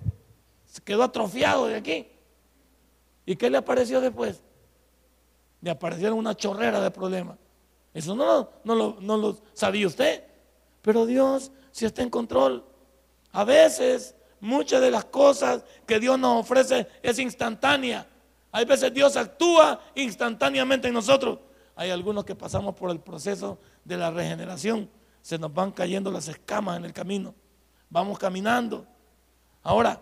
se 0.67 0.83
quedó 0.83 1.03
atrofiado 1.03 1.67
de 1.67 1.77
aquí. 1.77 2.09
¿Y 3.25 3.37
qué 3.37 3.49
le 3.49 3.59
apareció 3.59 4.01
después? 4.01 4.43
Le 5.61 5.71
aparecieron 5.71 6.19
una 6.19 6.35
chorrera 6.35 6.81
de 6.81 6.91
problemas. 6.91 7.39
Eso 7.95 8.15
no, 8.15 8.51
no, 8.65 8.75
lo, 8.75 8.97
no 9.01 9.17
lo 9.17 9.37
sabía 9.53 9.87
usted. 9.87 10.25
Pero 10.87 11.05
Dios 11.05 11.51
si 11.73 11.85
está 11.85 12.03
en 12.03 12.11
control. 12.11 12.65
A 13.33 13.43
veces 13.43 14.15
muchas 14.39 14.81
de 14.81 14.93
las 14.93 15.05
cosas 15.05 15.65
que 15.85 15.99
Dios 15.99 16.17
nos 16.17 16.43
ofrece 16.43 16.87
es 17.03 17.19
instantánea. 17.19 18.09
Hay 18.53 18.67
veces 18.67 18.95
Dios 18.95 19.17
actúa 19.17 19.81
instantáneamente 19.97 20.87
en 20.87 20.95
nosotros. 20.95 21.41
Hay 21.75 21.91
algunos 21.91 22.25
que 22.25 22.37
pasamos 22.37 22.77
por 22.77 22.93
el 22.93 23.01
proceso 23.01 23.59
de 23.85 23.97
la 23.97 24.13
regeneración. 24.13 24.89
Se 25.23 25.41
nos 25.41 25.53
van 25.53 25.73
cayendo 25.73 26.13
las 26.13 26.29
escamas 26.29 26.77
en 26.77 26.85
el 26.85 26.93
camino. 26.93 27.35
Vamos 27.91 28.17
caminando. 28.17 28.87
Ahora, 29.65 30.01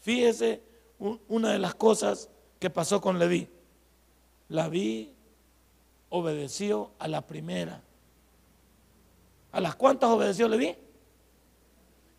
fíjese 0.00 0.60
una 1.28 1.52
de 1.52 1.60
las 1.60 1.76
cosas 1.76 2.28
que 2.58 2.68
pasó 2.68 3.00
con 3.00 3.20
Leví. 3.20 3.48
Leví 4.48 5.14
obedeció 6.08 6.90
a 6.98 7.06
la 7.06 7.24
primera. 7.24 7.85
¿A 9.52 9.60
las 9.60 9.74
cuantas 9.74 10.10
obedeció 10.10 10.48
Leví? 10.48 10.76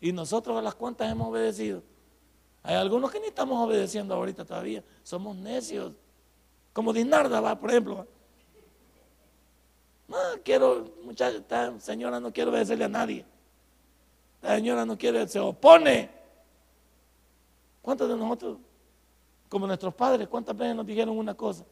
Y 0.00 0.12
nosotros 0.12 0.56
a 0.56 0.62
las 0.62 0.74
cuantas 0.74 1.10
hemos 1.10 1.28
obedecido. 1.28 1.82
Hay 2.62 2.74
algunos 2.74 3.10
que 3.10 3.20
ni 3.20 3.26
estamos 3.26 3.64
obedeciendo 3.64 4.14
ahorita 4.14 4.44
todavía. 4.44 4.82
Somos 5.02 5.36
necios. 5.36 5.92
Como 6.72 6.92
Dinarda 6.92 7.40
va, 7.40 7.58
por 7.58 7.70
ejemplo. 7.70 8.06
No, 10.06 10.16
quiero, 10.44 10.86
muchacha, 11.04 11.36
esta 11.36 11.78
señora 11.80 12.18
no 12.18 12.32
quiere 12.32 12.50
obedecerle 12.50 12.84
a 12.84 12.88
nadie. 12.88 13.24
La 14.40 14.54
señora 14.56 14.86
no 14.86 14.96
quiere, 14.96 15.26
se 15.28 15.40
opone. 15.40 16.10
¿Cuántos 17.82 18.08
de 18.08 18.16
nosotros, 18.16 18.58
como 19.48 19.66
nuestros 19.66 19.94
padres, 19.94 20.28
cuántas 20.28 20.56
veces 20.56 20.76
nos 20.76 20.86
dijeron 20.86 21.16
una 21.16 21.34
cosa? 21.34 21.64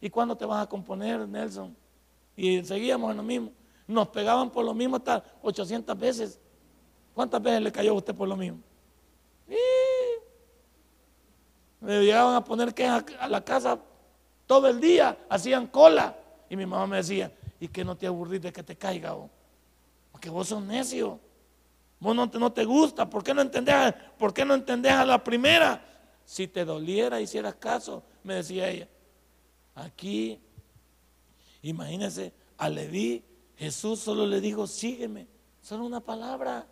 ¿Y 0.00 0.08
cuándo 0.08 0.36
te 0.36 0.46
vas 0.46 0.62
a 0.62 0.68
componer, 0.68 1.28
Nelson? 1.28 1.76
Y 2.36 2.64
seguíamos 2.64 3.10
en 3.10 3.16
lo 3.18 3.22
mismo. 3.22 3.52
Nos 3.90 4.08
pegaban 4.08 4.50
por 4.50 4.64
lo 4.64 4.72
mismo 4.72 4.96
hasta 4.96 5.24
800 5.42 5.98
veces. 5.98 6.38
¿Cuántas 7.12 7.42
veces 7.42 7.60
le 7.60 7.72
cayó 7.72 7.90
a 7.90 7.94
usted 7.94 8.14
por 8.14 8.28
lo 8.28 8.36
mismo? 8.36 8.60
Me 11.80 12.00
llegaban 12.00 12.36
a 12.36 12.44
poner 12.44 12.72
que 12.72 12.86
a 12.86 13.28
la 13.28 13.44
casa 13.44 13.80
todo 14.46 14.68
el 14.68 14.80
día, 14.80 15.18
hacían 15.28 15.66
cola. 15.66 16.16
Y 16.48 16.54
mi 16.54 16.66
mamá 16.66 16.86
me 16.86 16.98
decía, 16.98 17.32
y 17.58 17.66
que 17.66 17.84
no 17.84 17.96
te 17.96 18.06
aburrís 18.06 18.40
de 18.40 18.52
que 18.52 18.62
te 18.62 18.76
caiga 18.76 19.12
vos. 19.12 19.28
Porque 20.12 20.30
vos 20.30 20.46
sos 20.46 20.62
necio. 20.62 21.18
Vos 21.98 22.14
no 22.14 22.30
te, 22.30 22.38
no 22.38 22.52
te 22.52 22.64
gusta. 22.64 23.10
¿Por 23.10 23.24
qué 23.24 23.34
no 23.34 23.42
entendés, 23.42 23.92
¿Por 24.16 24.32
qué 24.32 24.44
no 24.44 24.54
entendés 24.54 24.92
a 24.92 25.04
la 25.04 25.22
primera? 25.24 25.84
Si 26.24 26.46
te 26.46 26.64
doliera, 26.64 27.20
hicieras 27.20 27.56
caso, 27.56 28.04
me 28.22 28.34
decía 28.34 28.68
ella. 28.68 28.88
Aquí, 29.74 30.40
imagínense, 31.62 32.32
a 32.56 32.68
Leví, 32.68 33.24
Jesús 33.60 34.00
solo 34.00 34.26
le 34.26 34.40
dijo, 34.40 34.66
sígueme. 34.66 35.26
Solo 35.60 35.84
una 35.84 36.00
palabra. 36.00 36.66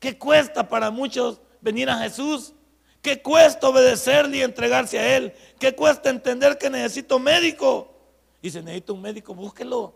¿Qué 0.00 0.18
cuesta 0.18 0.68
para 0.68 0.90
muchos 0.90 1.40
venir 1.60 1.88
a 1.88 1.98
Jesús? 1.98 2.54
¿Qué 3.00 3.22
cuesta 3.22 3.68
obedecerle 3.68 4.38
y 4.38 4.42
entregarse 4.42 4.98
a 4.98 5.16
Él? 5.16 5.32
¿Qué 5.60 5.76
cuesta 5.76 6.10
entender 6.10 6.58
que 6.58 6.68
necesito 6.68 7.20
médico? 7.20 7.94
Y 8.42 8.50
si 8.50 8.60
necesita 8.62 8.94
un 8.94 9.00
médico, 9.00 9.32
búsquelo. 9.32 9.94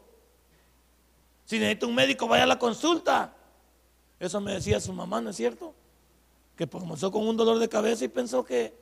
Si 1.44 1.58
necesita 1.58 1.86
un 1.86 1.94
médico, 1.96 2.28
vaya 2.28 2.44
a 2.44 2.46
la 2.46 2.58
consulta. 2.60 3.34
Eso 4.20 4.40
me 4.40 4.52
decía 4.52 4.78
su 4.78 4.92
mamá, 4.92 5.20
¿no 5.20 5.30
es 5.30 5.36
cierto? 5.36 5.74
Que 6.54 6.68
comenzó 6.68 7.10
con 7.10 7.26
un 7.26 7.36
dolor 7.36 7.58
de 7.58 7.68
cabeza 7.68 8.04
y 8.04 8.08
pensó 8.08 8.44
que, 8.44 8.72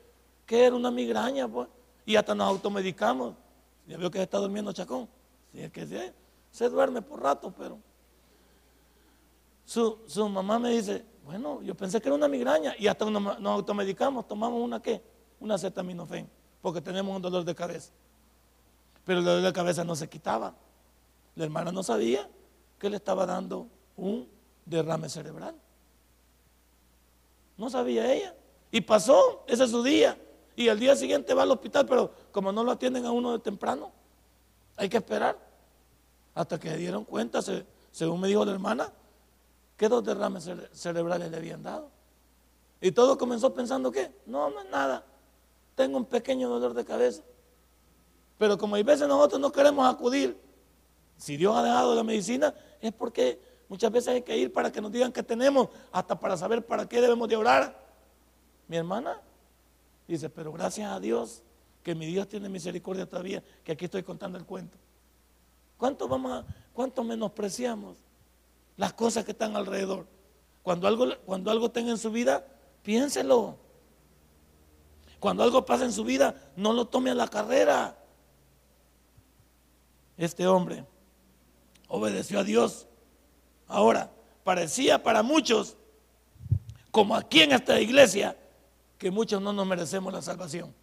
que 0.45 0.63
era 0.63 0.75
una 0.75 0.91
migraña, 0.91 1.47
pues. 1.47 1.69
Y 2.05 2.15
hasta 2.17 2.35
nos 2.35 2.49
automedicamos. 2.49 3.33
Ya 3.87 3.97
veo 3.97 4.11
que 4.11 4.21
está 4.21 4.37
durmiendo 4.37 4.71
Chacón. 4.73 5.09
Si 5.51 5.61
es 5.61 5.71
que 5.71 5.87
se, 5.87 6.18
se 6.51 6.69
duerme 6.69 7.01
por 7.01 7.21
rato, 7.21 7.53
pero. 7.57 7.77
Su, 9.65 9.99
su, 10.07 10.27
mamá 10.27 10.57
me 10.57 10.71
dice, 10.71 11.05
bueno, 11.23 11.61
yo 11.61 11.75
pensé 11.75 12.01
que 12.01 12.07
era 12.07 12.15
una 12.15 12.27
migraña 12.27 12.73
y 12.79 12.87
hasta 12.87 13.05
nos, 13.09 13.37
automedicamos, 13.45 14.27
tomamos 14.27 14.61
una 14.61 14.81
qué, 14.81 15.01
una 15.39 15.55
acetaminofén, 15.55 16.27
porque 16.61 16.81
tenemos 16.81 17.15
un 17.15 17.21
dolor 17.21 17.45
de 17.45 17.53
cabeza. 17.53 17.91
Pero 19.05 19.19
el 19.19 19.25
dolor 19.25 19.43
de 19.43 19.53
cabeza 19.53 19.83
no 19.83 19.95
se 19.95 20.09
quitaba. 20.09 20.55
La 21.35 21.45
hermana 21.45 21.71
no 21.71 21.83
sabía 21.83 22.27
que 22.79 22.89
le 22.89 22.97
estaba 22.97 23.25
dando 23.25 23.67
un 23.95 24.27
derrame 24.65 25.07
cerebral. 25.07 25.55
No 27.57 27.69
sabía 27.69 28.11
ella. 28.11 28.35
Y 28.71 28.81
pasó, 28.81 29.43
ese 29.47 29.65
es 29.65 29.71
su 29.71 29.83
día. 29.83 30.17
Y 30.55 30.69
al 30.69 30.79
día 30.79 30.95
siguiente 30.95 31.33
va 31.33 31.43
al 31.43 31.51
hospital, 31.51 31.85
pero 31.85 32.11
como 32.31 32.51
no 32.51 32.63
lo 32.63 32.71
atienden 32.71 33.05
a 33.05 33.11
uno 33.11 33.33
de 33.33 33.39
temprano, 33.39 33.91
hay 34.75 34.89
que 34.89 34.97
esperar. 34.97 35.48
Hasta 36.39 36.57
que 36.57 36.73
dieron 36.77 37.03
cuenta, 37.03 37.41
según 37.91 38.21
me 38.21 38.29
dijo 38.29 38.45
la 38.45 38.53
hermana, 38.53 38.93
que 39.75 39.89
dos 39.89 40.01
derrames 40.05 40.49
cerebrales 40.71 41.29
le 41.29 41.35
habían 41.35 41.61
dado. 41.61 41.91
Y 42.79 42.93
todo 42.93 43.17
comenzó 43.17 43.53
pensando 43.53 43.91
que, 43.91 44.09
no, 44.25 44.49
no 44.49 44.61
es 44.61 44.69
nada, 44.69 45.03
tengo 45.75 45.97
un 45.97 46.05
pequeño 46.05 46.47
dolor 46.47 46.73
de 46.73 46.85
cabeza. 46.85 47.23
Pero 48.37 48.57
como 48.57 48.75
hay 48.75 48.83
veces 48.83 49.05
nosotros 49.05 49.41
no 49.41 49.51
queremos 49.51 49.85
acudir, 49.93 50.39
si 51.17 51.35
Dios 51.35 51.57
ha 51.57 51.61
dejado 51.61 51.93
la 51.93 52.03
medicina, 52.03 52.55
es 52.79 52.93
porque 52.93 53.37
muchas 53.67 53.91
veces 53.91 54.07
hay 54.07 54.21
que 54.21 54.37
ir 54.37 54.53
para 54.53 54.71
que 54.71 54.79
nos 54.79 54.93
digan 54.93 55.11
que 55.11 55.23
tenemos, 55.23 55.67
hasta 55.91 56.17
para 56.17 56.37
saber 56.37 56.65
para 56.65 56.87
qué 56.87 57.01
debemos 57.01 57.27
de 57.27 57.35
orar. 57.35 57.77
Mi 58.69 58.77
hermana 58.77 59.19
dice, 60.07 60.29
pero 60.29 60.53
gracias 60.53 60.89
a 60.89 61.01
Dios 61.01 61.43
que 61.83 61.93
mi 61.95 62.05
Dios 62.05 62.29
tiene 62.29 62.47
misericordia 62.47 63.05
todavía, 63.05 63.43
que 63.61 63.73
aquí 63.73 63.83
estoy 63.83 64.03
contando 64.03 64.37
el 64.37 64.45
cuento. 64.45 64.77
¿Cuánto, 65.79 66.09
vamos 66.09 66.33
a, 66.33 67.03
menospreciamos 67.03 67.95
las 68.75 68.91
cosas 68.93 69.23
que 69.23 69.31
están 69.31 69.55
alrededor. 69.55 70.05
Cuando 70.61 70.87
algo, 70.87 71.07
cuando 71.25 71.51
algo 71.51 71.71
tenga 71.71 71.91
en 71.91 71.97
su 71.97 72.11
vida, 72.11 72.45
piénselo. 72.83 73.55
Cuando 75.21 75.41
algo 75.43 75.65
pasa 75.65 75.85
en 75.85 75.93
su 75.93 76.03
vida, 76.03 76.35
no 76.57 76.73
lo 76.73 76.85
tome 76.85 77.11
a 77.11 77.15
la 77.15 77.29
carrera. 77.29 77.97
Este 80.17 80.45
hombre 80.47 80.85
obedeció 81.87 82.39
a 82.39 82.43
Dios. 82.43 82.85
Ahora, 83.65 84.11
parecía 84.43 85.01
para 85.01 85.23
muchos, 85.23 85.77
como 86.91 87.15
aquí 87.15 87.41
en 87.41 87.53
esta 87.53 87.79
iglesia, 87.79 88.37
que 88.97 89.11
muchos 89.11 89.41
no 89.41 89.53
nos 89.53 89.65
merecemos 89.65 90.11
la 90.11 90.21
salvación. 90.21 90.73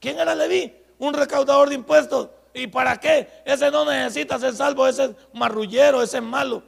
¿Quién 0.00 0.18
era 0.18 0.34
Leví? 0.34 0.74
Un 0.98 1.14
recaudador 1.14 1.68
de 1.68 1.76
impuestos. 1.76 2.28
¿Y 2.54 2.66
para 2.66 2.98
qué? 2.98 3.42
Ese 3.44 3.70
no 3.70 3.84
necesita 3.84 4.38
ser 4.38 4.54
salvo, 4.54 4.86
ese 4.86 5.04
es 5.04 5.10
marrullero, 5.32 6.02
ese 6.02 6.18
es 6.18 6.22
malo 6.22 6.62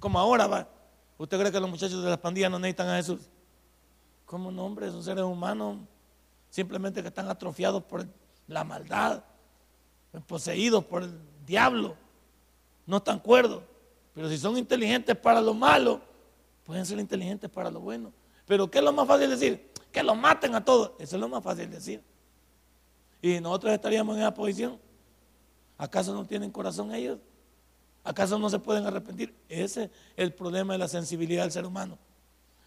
como 0.00 0.18
ahora 0.18 0.46
va. 0.46 0.66
¿Usted 1.18 1.38
cree 1.38 1.52
que 1.52 1.60
los 1.60 1.70
muchachos 1.70 2.02
de 2.02 2.08
las 2.08 2.18
pandillas 2.18 2.50
no 2.50 2.58
necesitan 2.58 2.88
a 2.88 2.96
Jesús? 2.96 3.20
¿Cómo 4.24 4.50
no, 4.50 4.64
hombre? 4.64 4.90
Son 4.90 5.04
seres 5.04 5.22
humanos 5.22 5.76
simplemente 6.48 7.02
que 7.02 7.08
están 7.08 7.28
atrofiados 7.28 7.84
por 7.84 8.06
la 8.48 8.64
maldad, 8.64 9.22
poseídos 10.26 10.84
por 10.84 11.02
el 11.02 11.12
diablo. 11.46 11.94
No 12.86 12.96
están 12.96 13.20
cuerdos. 13.20 13.62
Pero 14.14 14.28
si 14.28 14.38
son 14.38 14.56
inteligentes 14.56 15.14
para 15.16 15.40
lo 15.40 15.54
malo, 15.54 16.00
pueden 16.64 16.84
ser 16.84 16.98
inteligentes 16.98 17.48
para 17.50 17.70
lo 17.70 17.80
bueno. 17.80 18.12
Pero 18.46 18.68
¿qué 18.68 18.78
es 18.78 18.84
lo 18.84 18.92
más 18.92 19.06
fácil 19.06 19.30
decir? 19.30 19.70
Que 19.92 20.02
los 20.02 20.16
maten 20.16 20.54
a 20.54 20.64
todos. 20.64 20.92
Eso 20.98 21.16
es 21.16 21.20
lo 21.20 21.28
más 21.28 21.44
fácil 21.44 21.70
decir. 21.70 22.02
Y 23.22 23.38
nosotros 23.40 23.72
estaríamos 23.72 24.16
en 24.16 24.22
esa 24.22 24.34
posición. 24.34 24.80
¿Acaso 25.80 26.12
no 26.12 26.26
tienen 26.26 26.50
corazón 26.50 26.94
ellos? 26.94 27.18
¿Acaso 28.04 28.38
no 28.38 28.50
se 28.50 28.58
pueden 28.58 28.84
arrepentir? 28.84 29.34
Ese 29.48 29.84
es 29.84 29.90
el 30.14 30.34
problema 30.34 30.74
de 30.74 30.78
la 30.78 30.88
sensibilidad 30.88 31.44
del 31.44 31.52
ser 31.52 31.64
humano. 31.64 31.96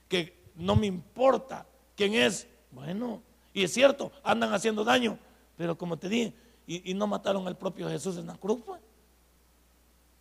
Que 0.09 0.35
no 0.55 0.75
me 0.75 0.87
importa 0.87 1.63
quién 1.95 2.15
es. 2.15 2.47
Bueno, 2.71 3.21
y 3.53 3.63
es 3.63 3.71
cierto, 3.71 4.11
andan 4.23 4.51
haciendo 4.51 4.83
daño. 4.83 5.19
Pero 5.55 5.77
como 5.77 5.95
te 5.95 6.09
dije, 6.09 6.33
y, 6.65 6.91
no 6.95 7.05
mataron 7.05 7.47
al 7.47 7.55
propio 7.55 7.87
Jesús 7.87 8.17
en 8.17 8.25
la 8.25 8.33
cruz, 8.33 8.63
pues. 8.65 8.81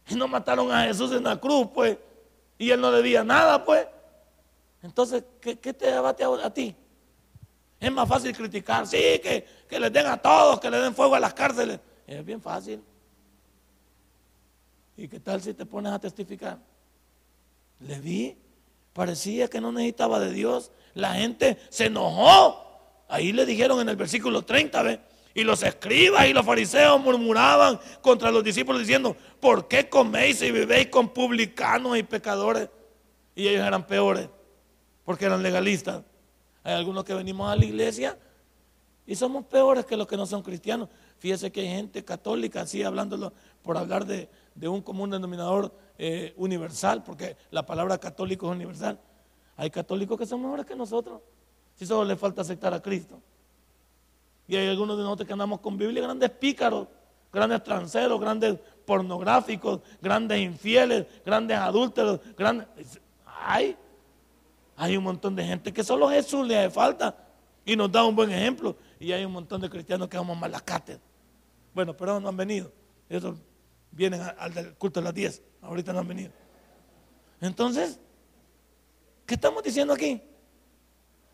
Y 0.08 0.14
no 0.14 0.28
mataron 0.28 0.70
a 0.70 0.84
Jesús 0.84 1.12
en 1.12 1.24
la 1.24 1.40
cruz, 1.40 1.68
pues. 1.72 1.96
Y 2.58 2.70
él 2.72 2.80
no 2.82 2.92
debía 2.92 3.24
nada, 3.24 3.64
pues. 3.64 3.86
Entonces, 4.82 5.24
¿qué, 5.40 5.56
te 5.56 5.86
debate 5.86 6.24
a, 6.24 6.52
ti? 6.52 6.76
Es 7.80 7.90
más 7.90 8.06
fácil 8.06 8.36
criticar, 8.36 8.86
sí, 8.86 8.98
que, 9.22 9.46
que 9.66 9.80
les 9.80 9.90
den 9.90 10.06
a 10.08 10.18
todos, 10.20 10.60
que 10.60 10.70
le 10.70 10.78
den 10.78 10.94
fuego 10.94 11.14
a 11.14 11.20
las 11.20 11.32
cárceles. 11.32 11.80
Es 12.18 12.24
bien 12.24 12.40
fácil. 12.40 12.82
¿Y 14.96 15.08
qué 15.08 15.18
tal 15.18 15.40
si 15.40 15.54
te 15.54 15.64
pones 15.64 15.92
a 15.92 15.98
testificar? 15.98 16.58
Le 17.80 17.98
vi, 18.00 18.36
parecía 18.92 19.48
que 19.48 19.60
no 19.60 19.72
necesitaba 19.72 20.20
de 20.20 20.30
Dios. 20.30 20.70
La 20.94 21.14
gente 21.14 21.58
se 21.70 21.86
enojó. 21.86 23.04
Ahí 23.08 23.32
le 23.32 23.46
dijeron 23.46 23.80
en 23.80 23.88
el 23.88 23.96
versículo 23.96 24.42
30, 24.42 24.82
¿ve? 24.82 25.00
Y 25.34 25.44
los 25.44 25.62
escribas 25.62 26.26
y 26.26 26.34
los 26.34 26.44
fariseos 26.44 27.00
murmuraban 27.00 27.80
contra 28.02 28.30
los 28.30 28.44
discípulos 28.44 28.82
diciendo, 28.82 29.16
¿por 29.40 29.66
qué 29.66 29.88
coméis 29.88 30.42
y 30.42 30.50
bebéis 30.50 30.88
con 30.88 31.08
publicanos 31.08 31.96
y 31.96 32.02
pecadores? 32.02 32.68
Y 33.34 33.48
ellos 33.48 33.66
eran 33.66 33.86
peores, 33.86 34.28
porque 35.06 35.24
eran 35.24 35.42
legalistas. 35.42 36.02
Hay 36.62 36.74
algunos 36.74 37.04
que 37.04 37.14
venimos 37.14 37.50
a 37.50 37.56
la 37.56 37.64
iglesia 37.64 38.18
y 39.06 39.14
somos 39.14 39.46
peores 39.46 39.86
que 39.86 39.96
los 39.96 40.06
que 40.06 40.18
no 40.18 40.26
son 40.26 40.42
cristianos. 40.42 40.90
Fíjese 41.22 41.52
que 41.52 41.60
hay 41.60 41.68
gente 41.68 42.04
católica, 42.04 42.62
así 42.62 42.82
hablándolo 42.82 43.32
por 43.62 43.78
hablar 43.78 44.04
de, 44.06 44.28
de 44.56 44.66
un 44.66 44.82
común 44.82 45.08
denominador 45.08 45.72
eh, 45.96 46.34
universal, 46.36 47.04
porque 47.04 47.36
la 47.52 47.64
palabra 47.64 47.96
católico 47.96 48.50
es 48.50 48.56
universal. 48.56 48.98
Hay 49.56 49.70
católicos 49.70 50.18
que 50.18 50.26
son 50.26 50.42
mejores 50.42 50.66
que 50.66 50.74
nosotros, 50.74 51.20
si 51.76 51.86
solo 51.86 52.06
les 52.06 52.18
falta 52.18 52.42
aceptar 52.42 52.74
a 52.74 52.82
Cristo. 52.82 53.20
Y 54.48 54.56
hay 54.56 54.66
algunos 54.66 54.96
de 54.96 55.04
nosotros 55.04 55.28
que 55.28 55.32
andamos 55.32 55.60
con 55.60 55.78
Biblia, 55.78 56.02
grandes 56.02 56.28
pícaros, 56.28 56.88
grandes 57.32 57.62
tranceros, 57.62 58.20
grandes 58.20 58.58
pornográficos, 58.84 59.78
grandes 60.00 60.40
infieles, 60.40 61.06
grandes 61.24 61.56
adúlteros, 61.56 62.18
grandes... 62.36 62.66
Hay, 63.24 63.76
hay 64.76 64.96
un 64.96 65.04
montón 65.04 65.36
de 65.36 65.44
gente 65.44 65.72
que 65.72 65.84
solo 65.84 66.08
Jesús 66.08 66.48
le 66.48 66.58
hace 66.58 66.70
falta 66.70 67.16
y 67.64 67.76
nos 67.76 67.92
da 67.92 68.04
un 68.04 68.16
buen 68.16 68.32
ejemplo. 68.32 68.74
Y 68.98 69.12
hay 69.12 69.24
un 69.24 69.30
montón 69.30 69.60
de 69.60 69.70
cristianos 69.70 70.08
que 70.08 70.16
vamos 70.16 70.36
malacate. 70.36 71.11
Bueno, 71.74 71.96
pero 71.96 72.20
no 72.20 72.28
han 72.28 72.36
venido. 72.36 72.72
Eso 73.08 73.36
vienen 73.90 74.20
al 74.20 74.74
culto 74.76 75.00
de 75.00 75.04
las 75.04 75.14
10. 75.14 75.42
Ahorita 75.62 75.92
no 75.92 76.00
han 76.00 76.08
venido. 76.08 76.30
Entonces, 77.40 77.98
¿qué 79.26 79.34
estamos 79.34 79.62
diciendo 79.62 79.92
aquí? 79.92 80.20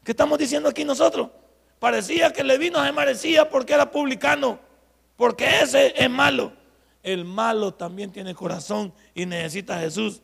¿Qué 0.04 0.12
estamos 0.12 0.38
diciendo 0.38 0.68
aquí 0.68 0.84
nosotros? 0.84 1.30
Parecía 1.78 2.32
que 2.32 2.42
Leví 2.42 2.70
no 2.70 2.84
se 2.84 2.92
merecía 2.92 3.48
porque 3.48 3.74
era 3.74 3.90
publicano, 3.90 4.58
porque 5.16 5.60
ese 5.60 5.94
es 5.96 6.10
malo. 6.10 6.52
El 7.02 7.24
malo 7.24 7.74
también 7.74 8.10
tiene 8.10 8.34
corazón 8.34 8.92
y 9.14 9.26
necesita 9.26 9.76
a 9.76 9.80
Jesús. 9.80 10.22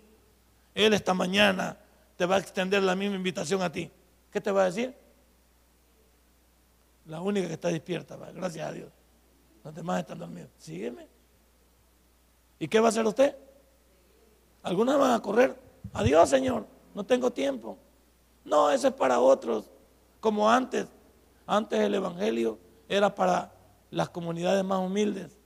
Él 0.75 0.93
esta 0.93 1.15
mañana 1.15 1.79
te 2.17 2.27
va 2.27 2.37
a 2.37 2.39
extender 2.39 2.83
la 2.83 2.97
misma 2.97 3.17
invitación 3.17 3.63
a 3.63 3.71
ti. 3.71 3.91
¿Qué 4.33 4.41
te 4.41 4.51
va 4.51 4.63
a 4.63 4.67
decir? 4.67 4.95
La 7.07 7.21
única 7.21 7.47
que 7.47 7.55
está 7.55 7.69
despierta, 7.69 8.17
gracias 8.17 8.67
a 8.67 8.73
Dios. 8.73 8.89
Los 9.65 9.75
demás 9.75 10.01
están 10.01 10.19
dormidos. 10.19 10.51
Sígueme. 10.59 11.09
¿Y 12.59 12.69
qué 12.69 12.79
va 12.79 12.87
a 12.87 12.89
hacer 12.91 13.07
usted? 13.07 13.35
Algunas 14.63 14.99
van 14.99 15.13
a 15.13 15.21
correr. 15.21 15.59
Adiós, 15.95 16.29
Señor, 16.29 16.67
no 16.95 17.05
tengo 17.05 17.31
tiempo. 17.33 17.79
No, 18.45 18.71
eso 18.71 18.89
es 18.89 18.95
para 18.95 19.21
otros. 19.21 19.71
Como 20.21 20.49
antes. 20.51 20.87
Antes 21.47 21.81
el 21.81 21.95
Evangelio 21.95 22.59
era 22.89 23.15
para 23.15 23.53
las 23.91 24.11
comunidades 24.11 24.65
más 24.65 24.79
humildes. 24.79 25.39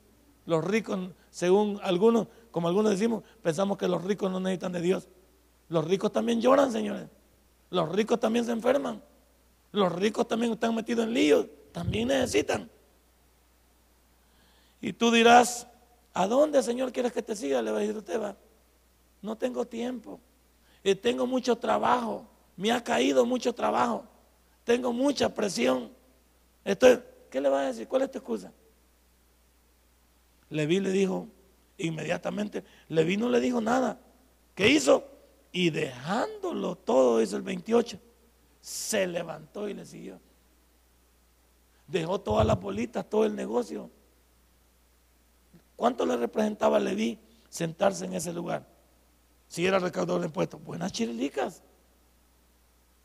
Los 0.47 0.65
ricos, 0.65 0.99
según 1.31 1.81
algunos, 1.83 2.29
como 2.51 2.69
algunos 2.69 2.93
decimos, 2.93 3.23
pensamos 3.43 3.79
que 3.79 3.89
los 3.89 4.03
ricos 4.03 4.31
no 4.31 4.41
necesitan 4.41 4.73
de 4.73 4.81
Dios. 4.81 5.09
Los 5.69 5.85
ricos 5.85 6.13
también 6.13 6.41
lloran, 6.41 6.73
señores. 6.73 7.09
Los 7.71 7.91
ricos 7.91 8.19
también 8.19 8.45
se 8.45 8.53
enferman. 8.53 9.03
Los 9.73 9.93
ricos 9.93 10.27
también 10.27 10.53
están 10.53 10.75
metidos 10.75 11.07
en 11.07 11.15
líos. 11.15 11.47
También 11.73 12.09
necesitan. 12.09 12.71
Y 14.81 14.93
tú 14.93 15.11
dirás, 15.11 15.67
¿A 16.19 16.27
dónde, 16.27 16.61
Señor, 16.65 16.93
quieres 16.93 17.13
que 17.13 17.23
te 17.23 17.37
siga? 17.37 17.63
Le 17.63 17.71
va 17.71 17.79
a 17.79 17.81
decir 17.81 18.21
va. 18.21 18.37
No 19.23 19.37
tengo 19.37 19.65
tiempo. 19.65 20.19
Y 20.83 20.97
tengo 20.97 21.29
mucho 21.29 21.55
trabajo. 21.55 22.27
Me 22.57 22.73
ha 22.73 22.83
caído 22.83 23.25
mucho 23.25 23.53
trabajo. 23.53 24.05
Tengo 24.65 24.93
mucha 24.93 25.33
presión. 25.33 25.93
Estoy, 26.65 27.01
¿Qué 27.31 27.41
le 27.41 27.49
va 27.49 27.61
a 27.61 27.67
decir? 27.67 27.87
¿Cuál 27.87 28.03
es 28.03 28.11
tu 28.11 28.19
excusa? 28.19 28.53
Leví 30.51 30.81
le 30.81 30.91
dijo 30.91 31.29
inmediatamente, 31.77 32.65
Leví 32.89 33.17
no 33.17 33.29
le 33.29 33.39
dijo 33.39 33.61
nada. 33.61 34.01
¿Qué 34.57 34.69
hizo? 34.69 35.05
Y 35.53 35.71
dejándolo 35.71 36.75
todo, 36.75 37.19
dice 37.19 37.37
el 37.37 37.43
28, 37.43 37.97
se 38.61 39.07
levantó 39.07 39.69
y 39.69 39.75
le 39.75 39.87
siguió. 39.87 40.19
Dejó 41.87 42.21
todas 42.21 42.45
las 42.45 42.61
bolitas, 42.61 43.09
todo 43.09 43.25
el 43.25 43.37
negocio. 43.37 43.89
¿Cuánto 45.79 46.05
le 46.05 46.17
representaba 46.17 46.79
a 46.79 46.81
Leví 46.81 47.21
sentarse 47.49 48.05
en 48.05 48.15
ese 48.15 48.33
lugar? 48.33 48.67
Si 49.47 49.65
era 49.65 49.79
recaudador 49.79 50.23
de 50.23 50.27
impuestos, 50.27 50.61
buenas 50.61 50.91
chirilicas. 50.91 51.63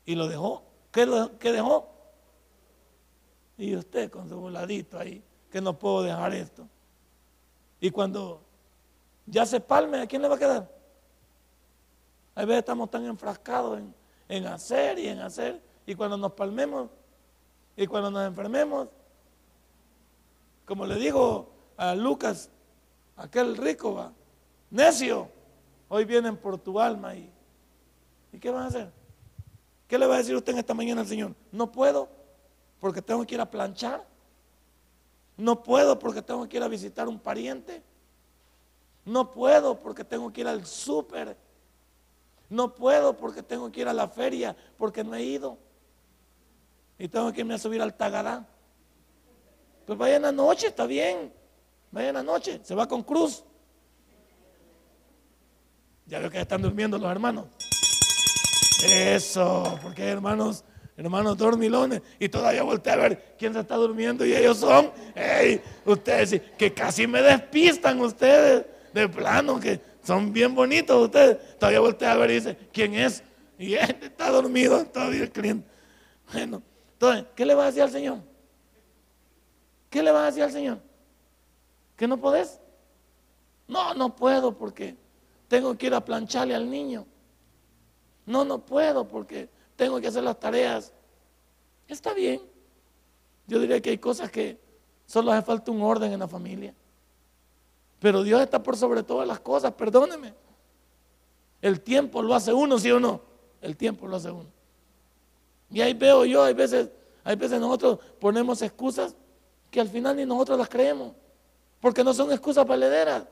Y 0.04 0.16
lo 0.16 0.26
dejó. 0.26 0.64
¿Qué, 0.90 1.08
¿Qué 1.38 1.52
dejó? 1.52 1.88
Y 3.56 3.76
usted 3.76 4.10
con 4.10 4.28
su 4.28 4.40
voladito 4.40 4.98
ahí, 4.98 5.22
que 5.52 5.60
no 5.60 5.78
puedo 5.78 6.02
dejar 6.02 6.34
esto. 6.34 6.66
Y 7.78 7.92
cuando 7.92 8.42
ya 9.24 9.46
se 9.46 9.60
palme, 9.60 10.00
¿a 10.00 10.08
quién 10.08 10.20
le 10.20 10.26
va 10.26 10.34
a 10.34 10.38
quedar? 10.40 10.68
A 12.34 12.44
veces 12.44 12.58
estamos 12.58 12.90
tan 12.90 13.06
enfrascados 13.06 13.78
en, 13.78 13.94
en 14.28 14.46
hacer 14.48 14.98
y 14.98 15.06
en 15.06 15.20
hacer. 15.20 15.62
Y 15.86 15.94
cuando 15.94 16.16
nos 16.16 16.32
palmemos 16.32 16.90
y 17.76 17.86
cuando 17.86 18.10
nos 18.10 18.26
enfermemos, 18.26 18.88
como 20.64 20.84
le 20.86 20.96
digo 20.96 21.52
a 21.76 21.94
Lucas, 21.94 22.50
aquel 23.16 23.56
rico 23.56 23.94
va, 23.94 24.12
necio, 24.70 25.28
hoy 25.88 26.04
vienen 26.04 26.36
por 26.36 26.58
tu 26.58 26.80
alma 26.80 27.14
y, 27.14 27.30
¿y 28.32 28.38
qué 28.38 28.50
van 28.50 28.64
a 28.64 28.66
hacer? 28.66 28.92
¿Qué 29.86 29.98
le 29.98 30.06
va 30.06 30.14
a 30.14 30.18
decir 30.18 30.34
usted 30.34 30.52
en 30.52 30.58
esta 30.58 30.74
mañana 30.74 31.02
al 31.02 31.06
Señor? 31.06 31.34
No 31.52 31.70
puedo 31.70 32.08
porque 32.80 33.02
tengo 33.02 33.24
que 33.26 33.34
ir 33.34 33.40
a 33.40 33.50
planchar. 33.50 34.04
No 35.36 35.62
puedo 35.62 35.98
porque 35.98 36.22
tengo 36.22 36.48
que 36.48 36.56
ir 36.56 36.62
a 36.62 36.68
visitar 36.68 37.08
un 37.08 37.18
pariente. 37.18 37.82
No 39.04 39.30
puedo 39.30 39.78
porque 39.78 40.04
tengo 40.04 40.32
que 40.32 40.40
ir 40.40 40.48
al 40.48 40.64
súper. 40.66 41.36
No 42.48 42.74
puedo 42.74 43.16
porque 43.16 43.42
tengo 43.42 43.70
que 43.70 43.80
ir 43.80 43.88
a 43.88 43.92
la 43.92 44.08
feria 44.08 44.56
porque 44.78 45.04
no 45.04 45.14
he 45.14 45.22
ido. 45.22 45.58
Y 46.98 47.08
tengo 47.08 47.32
que 47.32 47.40
irme 47.40 47.54
a 47.54 47.58
subir 47.58 47.82
al 47.82 47.94
Tagadá. 47.94 48.46
Pues 49.86 49.98
vaya 49.98 50.16
en 50.16 50.22
la 50.22 50.32
noche, 50.32 50.68
está 50.68 50.86
bien. 50.86 51.32
Vaya 51.94 52.12
noche, 52.24 52.60
se 52.64 52.74
va 52.74 52.88
con 52.88 53.04
cruz. 53.04 53.44
Ya 56.06 56.18
veo 56.18 56.28
que 56.28 56.40
están 56.40 56.60
durmiendo 56.60 56.98
los 56.98 57.08
hermanos. 57.08 57.46
Eso, 58.84 59.78
porque 59.80 60.02
hermanos, 60.02 60.64
hermanos 60.96 61.38
dormilones. 61.38 62.02
Y 62.18 62.28
todavía 62.28 62.64
volteé 62.64 62.94
a 62.94 62.96
ver 62.96 63.36
quién 63.38 63.52
se 63.52 63.60
está 63.60 63.76
durmiendo 63.76 64.26
y 64.26 64.34
ellos 64.34 64.56
son, 64.56 64.90
hey, 65.14 65.62
ustedes, 65.84 66.42
que 66.58 66.74
casi 66.74 67.06
me 67.06 67.22
despistan 67.22 68.00
ustedes, 68.00 68.66
de 68.92 69.08
plano, 69.08 69.60
que 69.60 69.80
son 70.02 70.32
bien 70.32 70.52
bonitos 70.52 71.00
ustedes. 71.00 71.58
Todavía 71.60 71.78
volteé 71.78 72.08
a 72.08 72.16
ver 72.16 72.30
y 72.32 72.34
dice, 72.34 72.58
¿quién 72.72 72.94
es? 72.94 73.22
Y 73.56 73.74
él 73.74 73.96
está 74.02 74.30
dormido 74.30 74.84
todavía 74.86 75.22
el 75.22 75.30
cliente. 75.30 75.68
Bueno, 76.32 76.60
entonces, 76.94 77.26
¿qué 77.36 77.46
le 77.46 77.54
va 77.54 77.62
a 77.62 77.66
decir 77.66 77.82
al 77.82 77.90
Señor? 77.92 78.18
¿Qué 79.88 80.02
le 80.02 80.10
va 80.10 80.24
a 80.24 80.26
decir 80.26 80.42
al 80.42 80.50
Señor? 80.50 80.93
¿Que 81.96 82.08
no 82.08 82.18
podés? 82.18 82.60
No, 83.68 83.94
no 83.94 84.14
puedo 84.14 84.56
porque 84.56 84.96
tengo 85.48 85.76
que 85.76 85.86
ir 85.86 85.94
a 85.94 86.04
plancharle 86.04 86.54
al 86.54 86.68
niño. 86.68 87.06
No, 88.26 88.44
no 88.44 88.64
puedo 88.64 89.06
porque 89.06 89.48
tengo 89.76 90.00
que 90.00 90.08
hacer 90.08 90.22
las 90.22 90.38
tareas. 90.38 90.92
Está 91.88 92.12
bien. 92.14 92.40
Yo 93.46 93.58
diría 93.58 93.80
que 93.80 93.90
hay 93.90 93.98
cosas 93.98 94.30
que 94.30 94.58
solo 95.06 95.32
hace 95.32 95.42
falta 95.42 95.70
un 95.70 95.82
orden 95.82 96.12
en 96.12 96.20
la 96.20 96.28
familia. 96.28 96.74
Pero 98.00 98.22
Dios 98.22 98.40
está 98.40 98.62
por 98.62 98.76
sobre 98.76 99.02
todas 99.02 99.26
las 99.26 99.40
cosas, 99.40 99.72
perdóneme. 99.72 100.34
El 101.62 101.80
tiempo 101.80 102.22
lo 102.22 102.34
hace 102.34 102.52
uno, 102.52 102.78
sí 102.78 102.90
o 102.90 103.00
no. 103.00 103.22
El 103.60 103.76
tiempo 103.76 104.06
lo 104.06 104.16
hace 104.16 104.30
uno. 104.30 104.48
Y 105.70 105.80
ahí 105.80 105.94
veo 105.94 106.24
yo, 106.24 106.42
hay 106.42 106.54
veces, 106.54 106.90
hay 107.22 107.36
veces 107.36 107.60
nosotros 107.60 107.98
ponemos 108.20 108.60
excusas 108.62 109.16
que 109.70 109.80
al 109.80 109.88
final 109.88 110.16
ni 110.16 110.26
nosotros 110.26 110.58
las 110.58 110.68
creemos. 110.68 111.12
Porque 111.84 112.02
no 112.02 112.14
son 112.14 112.32
excusas 112.32 112.66
valederas. 112.66 113.24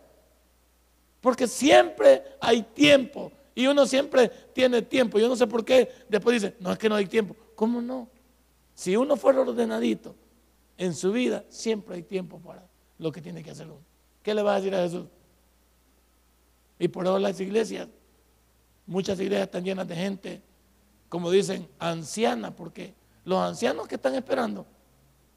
Porque 1.23 1.47
siempre 1.47 2.23
hay 2.39 2.61
tiempo. 2.61 3.33
Y 3.55 3.67
uno 3.67 3.87
siempre 3.87 4.29
tiene 4.29 4.83
tiempo. 4.83 5.19
Yo 5.19 5.27
no 5.27 5.37
sé 5.37 5.47
por 5.47 5.65
qué 5.65 5.91
después 6.07 6.35
dice, 6.35 6.55
no 6.61 6.71
es 6.71 6.77
que 6.79 6.87
no 6.87 6.97
hay 6.97 7.07
tiempo. 7.07 7.35
¿Cómo 7.55 7.81
no? 7.81 8.11
Si 8.75 8.95
uno 8.95 9.17
fuera 9.17 9.41
ordenadito 9.41 10.15
en 10.77 10.93
su 10.93 11.13
vida, 11.13 11.47
siempre 11.49 11.97
hay 11.97 12.03
tiempo 12.03 12.41
para 12.41 12.63
lo 12.99 13.11
que 13.11 13.23
tiene 13.23 13.43
que 13.43 13.53
hacer 13.53 13.69
uno. 13.69 13.81
¿Qué 14.23 14.35
le 14.35 14.43
va 14.43 14.53
a 14.53 14.57
decir 14.57 14.75
a 14.75 14.83
Jesús? 14.83 15.07
Y 16.79 16.89
por 16.89 17.07
eso 17.07 17.19
las 17.19 17.41
iglesias, 17.41 17.89
muchas 18.85 19.19
iglesias 19.19 19.47
están 19.47 19.65
llenas 19.65 19.89
de 19.89 19.97
gente, 19.97 20.43
como 21.09 21.31
dicen, 21.31 21.67
anciana, 21.79 22.55
porque 22.55 22.93
los 23.25 23.39
ancianos 23.39 23.89
que 23.89 23.95
están 23.95 24.15
esperando, 24.15 24.67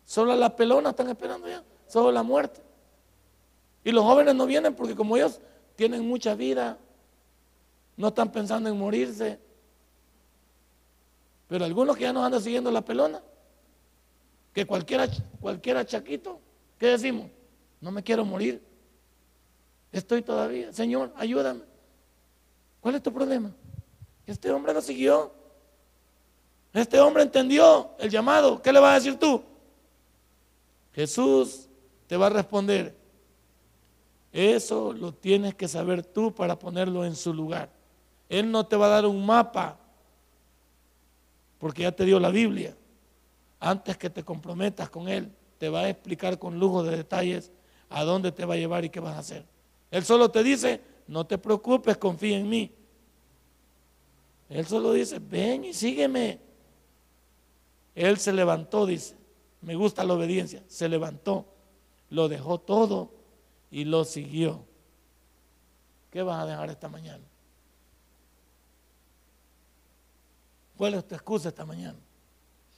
solo 0.03 0.35
las 0.35 0.51
pelonas 0.51 0.91
están 0.91 1.07
esperando 1.07 1.47
ya, 1.47 1.63
solo 1.87 2.11
la 2.11 2.21
muerte. 2.21 2.64
Y 3.85 3.91
los 3.91 4.03
jóvenes 4.03 4.33
no 4.33 4.47
vienen 4.47 4.73
porque 4.73 4.95
como 4.95 5.15
ellos 5.15 5.39
tienen 5.75 6.05
mucha 6.05 6.33
vida, 6.33 6.79
no 7.95 8.07
están 8.07 8.31
pensando 8.31 8.67
en 8.67 8.77
morirse. 8.77 9.39
Pero 11.47 11.63
algunos 11.63 11.95
que 11.95 12.01
ya 12.01 12.11
nos 12.11 12.25
andan 12.25 12.41
siguiendo 12.41 12.71
la 12.71 12.83
pelona, 12.83 13.21
que 14.51 14.65
cualquiera, 14.65 15.07
cualquiera 15.39 15.85
chaquito, 15.85 16.41
¿qué 16.79 16.87
decimos? 16.87 17.29
No 17.79 17.91
me 17.91 18.01
quiero 18.01 18.25
morir. 18.25 18.59
Estoy 19.91 20.23
todavía. 20.23 20.73
Señor, 20.73 21.13
ayúdame. 21.15 21.61
¿Cuál 22.81 22.95
es 22.95 23.03
tu 23.03 23.13
problema? 23.13 23.51
Este 24.25 24.49
hombre 24.49 24.73
lo 24.73 24.81
siguió. 24.81 25.31
Este 26.73 26.99
hombre 26.99 27.21
entendió 27.21 27.91
el 27.99 28.09
llamado. 28.09 28.59
¿Qué 28.63 28.73
le 28.73 28.79
vas 28.79 28.93
a 28.93 28.95
decir 28.95 29.19
tú? 29.19 29.43
Jesús 30.91 31.69
te 32.07 32.17
va 32.17 32.25
a 32.25 32.31
responder. 32.31 33.04
Eso 34.35 34.91
lo 34.91 35.13
tienes 35.13 35.55
que 35.55 35.65
saber 35.65 36.03
tú 36.03 36.35
para 36.35 36.59
ponerlo 36.59 37.05
en 37.05 37.15
su 37.15 37.33
lugar. 37.33 37.69
Él 38.27 38.51
no 38.51 38.65
te 38.65 38.75
va 38.75 38.87
a 38.87 38.89
dar 38.89 39.05
un 39.05 39.25
mapa, 39.25 39.79
porque 41.57 41.83
ya 41.83 41.93
te 41.93 42.03
dio 42.03 42.19
la 42.19 42.31
Biblia. 42.31 42.75
Antes 43.61 43.95
que 43.95 44.09
te 44.09 44.25
comprometas 44.25 44.89
con 44.89 45.07
Él, 45.07 45.31
te 45.57 45.69
va 45.69 45.83
a 45.83 45.89
explicar 45.89 46.37
con 46.37 46.59
lujo 46.59 46.83
de 46.83 46.97
detalles 46.97 47.49
a 47.89 48.03
dónde 48.03 48.33
te 48.33 48.43
va 48.43 48.55
a 48.55 48.57
llevar 48.57 48.83
y 48.83 48.89
qué 48.89 48.99
vas 48.99 49.15
a 49.15 49.19
hacer. 49.19 49.45
Él 49.89 50.03
solo 50.03 50.29
te 50.29 50.43
dice, 50.43 50.81
no 51.07 51.25
te 51.25 51.37
preocupes, 51.37 51.95
confía 51.95 52.37
en 52.37 52.49
mí. 52.49 52.69
Él 54.49 54.65
solo 54.65 54.91
dice, 54.91 55.17
ven 55.17 55.63
y 55.63 55.73
sígueme. 55.73 56.41
Él 57.95 58.17
se 58.17 58.33
levantó, 58.33 58.85
dice, 58.85 59.15
me 59.61 59.75
gusta 59.75 60.03
la 60.03 60.15
obediencia, 60.15 60.61
se 60.67 60.89
levantó, 60.89 61.45
lo 62.09 62.27
dejó 62.27 62.59
todo 62.59 63.15
y 63.75 63.83
lo 63.83 64.05
siguió. 64.05 64.65
¿Qué 66.09 66.23
vas 66.23 66.41
a 66.41 66.45
dejar 66.45 66.69
esta 66.69 66.87
mañana? 66.87 67.25
¿Cuál 70.77 70.93
es 70.93 71.05
tu 71.05 71.13
excusa 71.13 71.49
esta 71.49 71.65
mañana? 71.65 71.99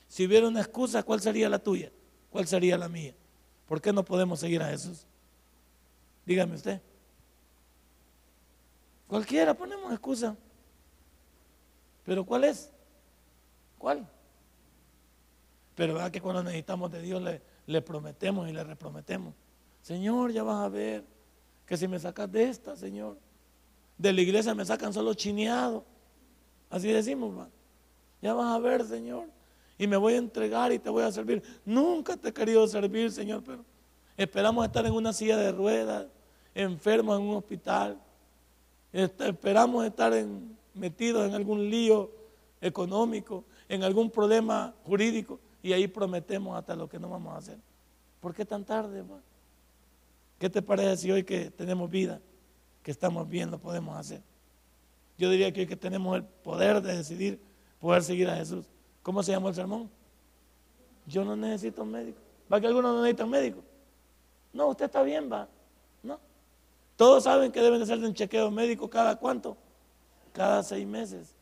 Si 0.08 0.26
hubiera 0.26 0.48
una 0.48 0.62
excusa, 0.62 1.04
¿cuál 1.04 1.22
sería 1.22 1.50
la 1.50 1.60
tuya? 1.60 1.92
¿Cuál 2.32 2.48
sería 2.48 2.80
la 2.80 2.90
mía? 2.90 3.14
¿Por 3.68 3.80
qué 3.80 3.94
no 3.94 4.04
podemos 4.04 4.40
seguir 4.40 4.60
a 4.64 4.70
Jesús? 4.70 5.06
Dígame 6.26 6.56
usted. 6.56 6.82
Cualquiera 9.08 9.54
ponemos 9.54 9.92
excusa. 9.92 10.36
Pero 12.06 12.26
¿cuál 12.26 12.46
es? 12.46 12.72
¿Cuál? 13.78 14.10
Pero 15.76 15.94
vea 15.94 16.12
que 16.12 16.22
cuando 16.22 16.42
necesitamos 16.42 16.92
de 16.92 17.04
Dios 17.04 17.22
le, 17.22 17.40
le 17.68 17.84
prometemos 17.84 18.50
y 18.50 18.52
le 18.52 18.64
reprometemos. 18.64 19.36
Señor, 19.88 20.34
ya 20.34 20.44
vas 20.44 20.66
a 20.66 20.68
ver 20.68 21.06
que 21.66 21.78
si 21.78 21.88
me 21.88 21.98
sacas 21.98 22.30
de 22.30 22.44
esta, 22.44 22.76
Señor, 22.76 23.18
de 23.98 24.12
la 24.12 24.20
iglesia 24.20 24.54
me 24.54 24.66
sacan 24.66 24.92
solo 24.92 25.14
chineado. 25.14 25.86
Así 26.70 26.90
decimos, 26.90 27.48
Ya 28.22 28.34
vas 28.34 28.54
a 28.54 28.60
ver, 28.60 28.86
Señor. 28.86 29.30
Y 29.78 29.88
me 29.88 29.96
voy 29.96 30.16
a 30.16 30.18
entregar 30.18 30.74
y 30.74 30.80
te 30.80 30.90
voy 30.90 31.04
a 31.04 31.12
servir. 31.14 31.42
Nunca 31.64 32.18
te 32.18 32.28
he 32.28 32.34
querido 32.34 32.68
servir, 32.68 33.14
Señor, 33.14 33.44
pero 33.46 33.64
esperamos 34.18 34.66
estar 34.66 34.86
en 34.86 34.92
una 34.92 35.14
silla 35.14 35.38
de 35.38 35.54
ruedas, 35.54 36.08
enfermos 36.54 37.18
en 37.18 37.26
un 37.26 37.38
hospital. 37.38 37.98
Esperamos 38.92 39.86
estar 39.86 40.14
metidos 40.74 41.30
en 41.30 41.34
algún 41.34 41.70
lío 41.70 42.12
económico, 42.60 43.46
en 43.70 43.84
algún 43.84 44.12
problema 44.12 44.74
jurídico, 44.84 45.40
y 45.64 45.72
ahí 45.72 45.88
prometemos 45.88 46.58
hasta 46.58 46.76
lo 46.76 46.90
que 46.90 47.00
no 47.00 47.08
vamos 47.10 47.34
a 47.34 47.38
hacer. 47.38 47.58
¿Por 48.20 48.36
qué 48.36 48.44
tan 48.44 48.66
tarde? 48.66 49.00
hermano? 49.00 49.27
¿Qué 50.40 50.50
te 50.50 50.62
parece 50.62 50.98
si 50.98 51.12
hoy 51.12 51.24
que 51.24 51.52
tenemos 51.52 51.90
vida, 51.90 52.22
que 52.84 52.92
estamos 52.92 53.28
bien, 53.28 53.50
lo 53.52 53.58
podemos 53.58 53.98
hacer? 53.98 54.22
Yo 55.18 55.30
diría 55.30 55.52
que 55.52 55.62
hoy 55.62 55.68
que 55.68 55.76
tenemos 55.76 56.16
el 56.16 56.24
poder 56.24 56.82
de 56.82 56.96
decidir 56.98 57.40
poder 57.80 58.04
seguir 58.04 58.30
a 58.30 58.36
Jesús. 58.36 58.66
¿Cómo 59.04 59.24
se 59.24 59.32
llama 59.32 59.50
el 59.50 59.56
sermón? 59.56 59.90
Yo 61.06 61.24
no 61.24 61.36
necesito 61.36 61.84
un 61.84 61.92
médico. 61.92 62.20
¿Va 62.52 62.60
que 62.60 62.68
algunos 62.68 62.94
no 62.94 63.02
necesitan 63.02 63.30
médico? 63.30 63.64
No, 64.54 64.68
usted 64.68 64.86
está 64.86 65.02
bien, 65.04 65.32
va. 65.32 65.48
Todos 66.98 67.26
saben 67.26 67.52
que 67.52 67.62
deben 67.62 67.78
de 67.78 67.84
hacer 67.84 68.00
un 68.00 68.14
chequeo 68.14 68.50
médico 68.50 68.90
cada 68.90 69.16
cuánto? 69.16 69.56
Cada 70.34 70.64
seis 70.64 70.86
meses. 70.86 71.36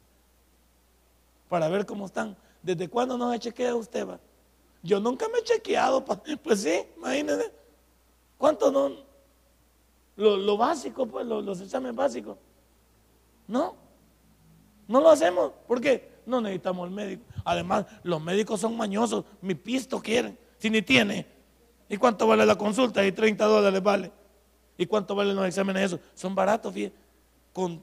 Para 1.47 1.69
ver 1.69 1.85
cómo 1.85 2.05
están. 2.07 2.35
¿Desde 2.61 2.89
cuándo 2.89 3.17
no 3.17 3.31
se 3.31 3.39
chequea 3.39 3.73
usted? 3.73 4.05
Va? 4.05 4.19
Yo 4.83 4.99
nunca 4.99 5.29
me 5.29 5.39
he 5.39 5.43
chequeado. 5.43 6.03
Pues 6.03 6.59
sí, 6.59 6.83
imagínense. 6.97 7.53
¿Cuánto 8.37 8.71
no? 8.71 8.91
Lo, 10.15 10.57
básico, 10.57 11.05
pues, 11.05 11.25
los 11.25 11.59
exámenes 11.61 11.95
básicos. 11.95 12.37
No. 13.47 13.75
No 14.87 15.01
lo 15.01 15.09
hacemos. 15.09 15.51
¿Por 15.67 15.81
qué? 15.81 16.15
No 16.25 16.41
necesitamos 16.41 16.87
el 16.87 16.93
médico. 16.93 17.23
Además, 17.43 17.85
los 18.03 18.21
médicos 18.21 18.59
son 18.59 18.75
mañosos. 18.77 19.25
Mi 19.41 19.55
pisto 19.55 19.99
quieren. 20.01 20.37
Si 20.57 20.69
ni 20.69 20.81
tiene. 20.81 21.27
¿Y 21.89 21.97
cuánto 21.97 22.27
vale 22.27 22.45
la 22.45 22.57
consulta? 22.57 23.05
Y 23.05 23.11
30 23.11 23.45
dólares 23.45 23.83
vale. 23.83 24.11
¿Y 24.77 24.85
cuánto 24.85 25.15
valen 25.15 25.35
los 25.35 25.45
exámenes 25.45 25.83
esos? 25.83 25.99
Son 26.13 26.33
baratos, 26.33 26.73
fíjate. 26.73 26.95
Con 27.53 27.81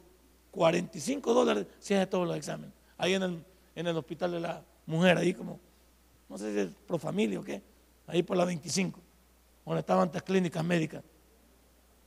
45 0.51 1.33
dólares 1.33 1.67
se 1.79 1.97
hace 1.97 2.07
todos 2.07 2.27
los 2.27 2.37
exámenes. 2.37 2.75
Ahí 2.99 3.15
en 3.15 3.23
el, 3.23 3.45
en 3.75 3.87
el 3.87 3.97
hospital 3.97 4.33
de 4.33 4.41
la 4.41 4.63
mujer, 4.87 5.17
ahí 5.17 5.33
como, 5.33 5.59
no 6.29 6.37
sé 6.37 6.53
si 6.53 6.61
es 6.61 6.69
pro 6.87 6.99
familia 6.99 7.41
o 7.41 7.43
qué. 7.43 7.63
Ahí 8.07 8.23
por 8.23 8.37
la 8.37 8.45
25, 8.45 9.01
donde 9.65 9.81
estaban 9.81 10.05
antes 10.05 10.23
clínicas 10.23 10.65
médicas. 10.65 11.03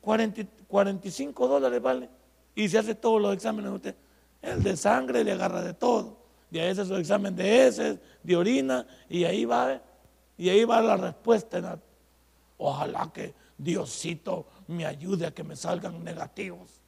45 0.02 1.48
dólares 1.48 1.82
vale. 1.82 2.10
Y 2.54 2.70
se 2.70 2.78
hace 2.78 2.96
todos 2.96 3.22
los 3.22 3.34
exámenes 3.34 3.72
de 3.72 3.76
usted. 3.76 3.96
El 4.42 4.62
de 4.62 4.78
sangre 4.78 5.24
le 5.24 5.32
agarra 5.32 5.62
de 5.62 5.74
todo. 5.74 6.18
Y 6.52 6.60
ahí 6.60 6.70
hace 6.70 6.86
su 6.86 6.96
examen 6.96 7.36
de 7.36 7.68
heces, 7.68 8.00
de 8.22 8.36
orina, 8.36 8.86
y 9.10 9.24
ahí 9.24 9.46
va, 9.46 9.82
y 10.38 10.50
ahí 10.50 10.64
va 10.64 10.82
la 10.82 10.96
respuesta. 10.96 11.80
Ojalá 12.58 13.12
que 13.12 13.34
Diosito 13.58 14.46
me 14.68 14.86
ayude 14.86 15.26
a 15.26 15.32
que 15.32 15.44
me 15.44 15.56
salgan 15.56 16.04
negativos. 16.04 16.80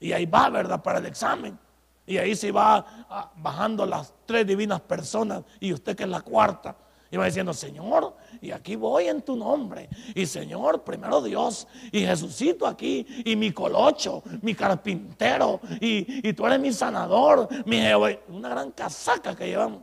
Y 0.00 0.12
ahí 0.12 0.26
va, 0.26 0.48
¿verdad? 0.50 0.82
Para 0.82 0.98
el 0.98 1.06
examen. 1.06 1.58
Y 2.06 2.16
ahí 2.18 2.34
se 2.34 2.50
va 2.50 3.06
ah, 3.08 3.32
bajando 3.36 3.86
las 3.86 4.12
tres 4.26 4.46
divinas 4.46 4.80
personas 4.80 5.44
y 5.60 5.72
usted 5.72 5.96
que 5.96 6.04
es 6.04 6.08
la 6.08 6.20
cuarta. 6.20 6.76
Y 7.12 7.18
va 7.18 7.26
diciendo, 7.26 7.52
Señor, 7.52 8.14
y 8.40 8.52
aquí 8.52 8.74
voy 8.74 9.06
en 9.06 9.20
tu 9.20 9.36
nombre. 9.36 9.86
Y 10.14 10.24
Señor, 10.24 10.82
primero 10.82 11.20
Dios. 11.20 11.68
Y 11.92 12.06
Jesucito 12.06 12.66
aquí. 12.66 13.06
Y 13.26 13.36
mi 13.36 13.52
colocho, 13.52 14.22
mi 14.40 14.54
carpintero. 14.54 15.60
Y, 15.78 16.32
tú 16.32 16.46
eres 16.46 16.58
mi 16.58 16.72
sanador. 16.72 17.46
Mi 17.66 17.82
Una 18.28 18.48
gran 18.48 18.70
casaca 18.70 19.36
que 19.36 19.46
llevamos. 19.46 19.82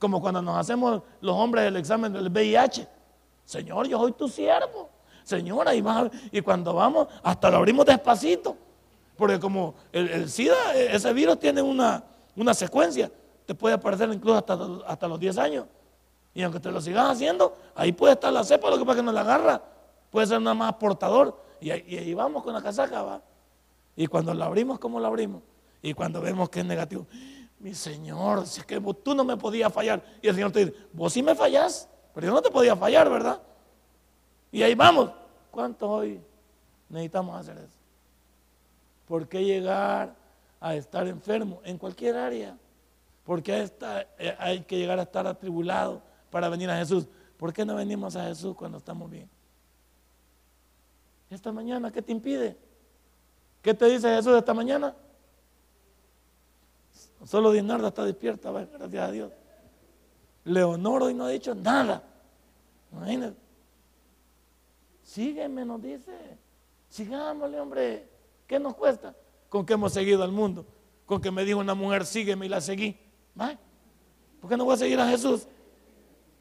Como 0.00 0.20
cuando 0.20 0.42
nos 0.42 0.58
hacemos 0.58 1.00
los 1.20 1.36
hombres 1.36 1.68
el 1.68 1.76
examen 1.76 2.12
del 2.12 2.28
VIH. 2.28 2.88
Señor, 3.44 3.86
yo 3.86 4.00
soy 4.00 4.10
tu 4.10 4.28
siervo. 4.28 4.90
Señora, 5.22 5.72
y, 5.72 5.84
y 6.32 6.40
cuando 6.40 6.74
vamos, 6.74 7.06
hasta 7.22 7.48
lo 7.48 7.58
abrimos 7.58 7.86
despacito. 7.86 8.56
Porque 9.16 9.38
como 9.38 9.76
el, 9.92 10.28
SIDA, 10.28 10.74
e, 10.74 10.96
ese 10.96 11.12
virus 11.12 11.38
tiene 11.38 11.62
una, 11.62 12.02
una, 12.34 12.54
secuencia. 12.54 13.08
Te 13.46 13.54
puede 13.54 13.76
aparecer 13.76 14.12
incluso 14.12 14.38
hasta, 14.38 14.58
hasta 14.88 15.06
los 15.06 15.20
10 15.20 15.38
años. 15.38 15.66
Y 16.34 16.42
aunque 16.42 16.60
te 16.60 16.70
lo 16.70 16.80
sigas 16.80 17.10
haciendo, 17.10 17.56
ahí 17.74 17.92
puede 17.92 18.14
estar 18.14 18.32
la 18.32 18.44
cepa, 18.44 18.70
lo 18.70 18.78
que 18.78 18.84
pasa 18.84 18.96
que 18.96 19.02
no 19.02 19.12
la 19.12 19.22
agarra. 19.22 19.62
Puede 20.10 20.26
ser 20.26 20.40
nada 20.40 20.54
más 20.54 20.74
portador. 20.74 21.36
Y 21.60 21.70
ahí, 21.70 22.14
vamos 22.14 22.42
con 22.42 22.54
la 22.54 22.62
casaca, 22.62 23.02
va. 23.02 23.22
Y 23.96 24.06
cuando 24.06 24.32
la 24.32 24.46
abrimos, 24.46 24.78
¿cómo 24.78 24.98
la 24.98 25.08
abrimos? 25.08 25.42
Y 25.82 25.92
cuando 25.92 26.20
vemos 26.20 26.48
que 26.48 26.60
es 26.60 26.66
negativo, 26.66 27.06
mi 27.58 27.74
Señor, 27.74 28.46
si 28.46 28.60
es 28.60 28.66
que 28.66 28.80
tú 28.80 29.14
no 29.14 29.24
me 29.24 29.36
podías 29.36 29.72
fallar. 29.72 30.02
Y 30.22 30.28
el 30.28 30.34
Señor 30.34 30.52
te 30.52 30.64
dice, 30.64 30.78
vos 30.92 31.12
sí 31.12 31.22
me 31.22 31.34
fallás, 31.34 31.88
pero 32.14 32.28
yo 32.28 32.32
no 32.32 32.40
te 32.40 32.50
podía 32.50 32.74
fallar, 32.76 33.10
¿verdad? 33.10 33.40
Y 34.50 34.62
ahí 34.62 34.74
vamos. 34.74 35.10
¿Cuántos 35.50 35.88
hoy 35.88 36.20
necesitamos 36.88 37.38
hacer 37.38 37.58
eso? 37.58 37.76
¿Por 39.06 39.28
qué 39.28 39.44
llegar 39.44 40.14
a 40.60 40.74
estar 40.74 41.06
enfermo 41.08 41.60
en 41.64 41.76
cualquier 41.76 42.16
área? 42.16 42.56
¿Por 43.24 43.42
qué 43.42 43.68
eh, 44.18 44.36
hay 44.38 44.60
que 44.60 44.78
llegar 44.78 44.98
a 44.98 45.02
estar 45.02 45.26
atribulado? 45.26 46.00
Para 46.30 46.48
venir 46.48 46.70
a 46.70 46.76
Jesús. 46.76 47.06
¿Por 47.36 47.52
qué 47.52 47.64
no 47.64 47.74
venimos 47.74 48.16
a 48.16 48.24
Jesús 48.26 48.54
cuando 48.56 48.78
estamos 48.78 49.10
bien? 49.10 49.28
Esta 51.30 51.52
mañana, 51.52 51.92
¿qué 51.92 52.02
te 52.02 52.12
impide? 52.12 52.56
¿Qué 53.62 53.74
te 53.74 53.86
dice 53.86 54.14
Jesús 54.14 54.36
esta 54.36 54.54
mañana? 54.54 54.94
Solo 57.24 57.52
Dinarda 57.52 57.88
está 57.88 58.04
despierta, 58.04 58.50
gracias 58.50 59.02
a 59.02 59.10
Dios. 59.10 59.32
Leonor 60.44 61.02
hoy 61.04 61.14
no 61.14 61.24
ha 61.24 61.28
dicho 61.28 61.54
nada. 61.54 62.02
Imagínate. 62.92 63.36
Sígueme, 65.02 65.64
nos 65.64 65.82
dice. 65.82 66.12
Sigámosle, 66.88 67.60
hombre. 67.60 68.08
¿Qué 68.46 68.58
nos 68.58 68.74
cuesta? 68.74 69.14
Con 69.48 69.66
que 69.66 69.74
hemos 69.74 69.92
seguido 69.92 70.22
al 70.22 70.32
mundo. 70.32 70.64
Con 71.06 71.20
que 71.20 71.30
me 71.30 71.44
dijo 71.44 71.58
una 71.58 71.74
mujer, 71.74 72.06
sígueme 72.06 72.46
y 72.46 72.48
la 72.48 72.60
seguí. 72.60 72.98
¿Por 74.40 74.48
qué 74.48 74.56
no 74.56 74.64
voy 74.64 74.74
a 74.74 74.78
seguir 74.78 74.98
a 74.98 75.08
Jesús? 75.08 75.46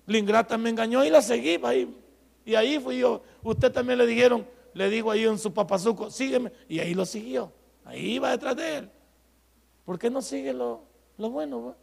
La 0.10 0.18
ingrata 0.18 0.58
me 0.58 0.72
engañó 0.72 1.06
y 1.06 1.12
la 1.12 1.22
seguí. 1.22 1.60
Ahí. 1.62 1.96
Y 2.44 2.56
ahí 2.56 2.80
fui 2.80 2.98
yo. 2.98 3.22
Usted 3.44 3.72
también 3.72 4.00
le 4.00 4.08
dijeron, 4.08 4.44
le 4.74 4.90
dijo 4.90 5.12
ahí 5.12 5.24
en 5.24 5.38
su 5.38 5.54
papazuco, 5.54 6.10
sígueme. 6.10 6.52
Y 6.68 6.80
ahí 6.80 6.96
lo 6.96 7.06
siguió. 7.06 7.54
Ahí 7.86 8.14
iba 8.16 8.32
detrás 8.32 8.56
de 8.56 8.78
él. 8.78 8.90
¿Por 9.86 10.00
qué 10.00 10.10
no 10.10 10.24
sigue 10.24 10.52
lo, 10.52 10.82
bueno? 11.16 11.76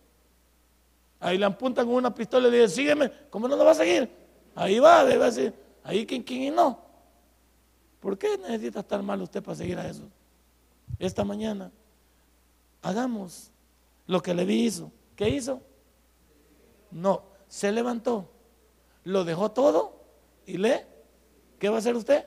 Ahí 1.21 1.39
le 1.39 1.45
apuntan 1.45 1.87
con 1.87 1.95
una 1.95 2.13
pistola 2.13 2.49
y 2.49 2.51
le 2.51 2.63
dicen, 2.63 2.77
sígueme. 2.77 3.13
¿Cómo 3.31 3.47
no 3.47 3.55
lo 3.55 3.65
va 3.65 3.71
a 3.71 3.77
seguir? 3.77 4.11
Ahí 4.57 4.81
va, 4.81 5.05
debe 5.05 5.25
decir. 5.27 5.55
Ahí 5.85 6.05
quien, 6.05 6.25
quien 6.25 6.43
y 6.43 6.51
no. 6.51 6.81
¿Por 8.01 8.19
qué 8.19 8.37
necesita 8.39 8.81
estar 8.81 9.01
mal 9.05 9.23
usted 9.23 9.41
para 9.41 9.55
seguir 9.55 9.79
a 9.79 9.85
Jesús? 9.85 10.09
Esta 10.99 11.23
mañana, 11.23 11.71
hagamos 12.83 13.53
lo 14.09 14.21
que 14.21 14.35
le 14.35 14.45
vi 14.45 14.65
hizo. 14.65 14.91
¿Qué 15.15 15.29
hizo? 15.29 15.61
No, 16.91 17.36
se 17.49 17.73
levantó, 17.73 18.31
lo 19.05 19.25
dejó 19.25 19.51
todo 19.51 20.01
y 20.47 20.59
le, 20.59 20.87
¿qué 21.59 21.69
va 21.69 21.77
a 21.77 21.79
hacer 21.79 21.97
usted? 21.97 22.27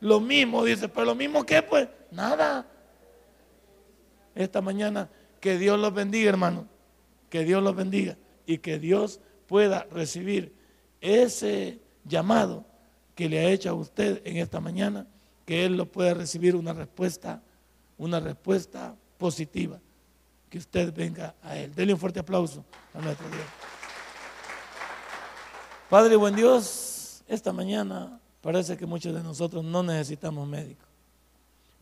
Lo 0.00 0.20
mismo, 0.20 0.64
dice, 0.64 0.88
pero 0.88 1.06
lo 1.06 1.14
mismo 1.14 1.44
que 1.44 1.62
pues, 1.62 1.88
nada. 2.10 2.66
Esta 4.34 4.60
mañana, 4.60 5.08
que 5.40 5.58
Dios 5.58 5.78
los 5.78 5.92
bendiga, 5.92 6.28
hermano, 6.28 6.66
que 7.30 7.44
Dios 7.44 7.62
los 7.62 7.74
bendiga 7.74 8.16
y 8.46 8.58
que 8.58 8.78
Dios 8.78 9.20
pueda 9.46 9.86
recibir 9.90 10.54
ese 11.00 11.80
llamado 12.04 12.64
que 13.14 13.28
le 13.28 13.40
ha 13.40 13.50
hecho 13.50 13.70
a 13.70 13.74
usted 13.74 14.22
en 14.24 14.36
esta 14.36 14.60
mañana, 14.60 15.06
que 15.44 15.64
Él 15.64 15.76
lo 15.76 15.86
pueda 15.86 16.14
recibir 16.14 16.54
una 16.54 16.72
respuesta, 16.72 17.42
una 17.96 18.20
respuesta 18.20 18.94
positiva 19.16 19.80
que 20.48 20.58
usted 20.58 20.92
venga 20.94 21.34
a 21.42 21.56
Él. 21.56 21.74
Dele 21.74 21.92
un 21.92 21.98
fuerte 21.98 22.20
aplauso 22.20 22.64
a 22.94 23.00
nuestro 23.00 23.28
Dios. 23.28 23.44
Padre, 25.88 26.16
buen 26.16 26.34
Dios, 26.34 27.22
esta 27.28 27.52
mañana 27.52 28.20
parece 28.42 28.76
que 28.76 28.86
muchos 28.86 29.14
de 29.14 29.22
nosotros 29.22 29.64
no 29.64 29.82
necesitamos 29.82 30.46
médico, 30.46 30.84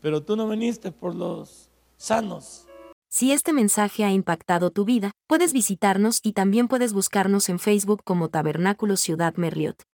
pero 0.01 0.23
tú 0.23 0.35
no 0.35 0.47
viniste 0.47 0.91
por 0.91 1.13
los 1.13 1.69
sanos. 1.97 2.67
Si 3.09 3.31
este 3.31 3.53
mensaje 3.53 4.03
ha 4.03 4.11
impactado 4.11 4.69
tu 4.69 4.85
vida, 4.85 5.11
puedes 5.27 5.53
visitarnos 5.53 6.19
y 6.23 6.33
también 6.33 6.67
puedes 6.67 6.93
buscarnos 6.93 7.49
en 7.49 7.59
Facebook 7.59 8.01
como 8.03 8.29
Tabernáculo 8.29 8.97
Ciudad 8.97 9.35
Merliot. 9.35 9.86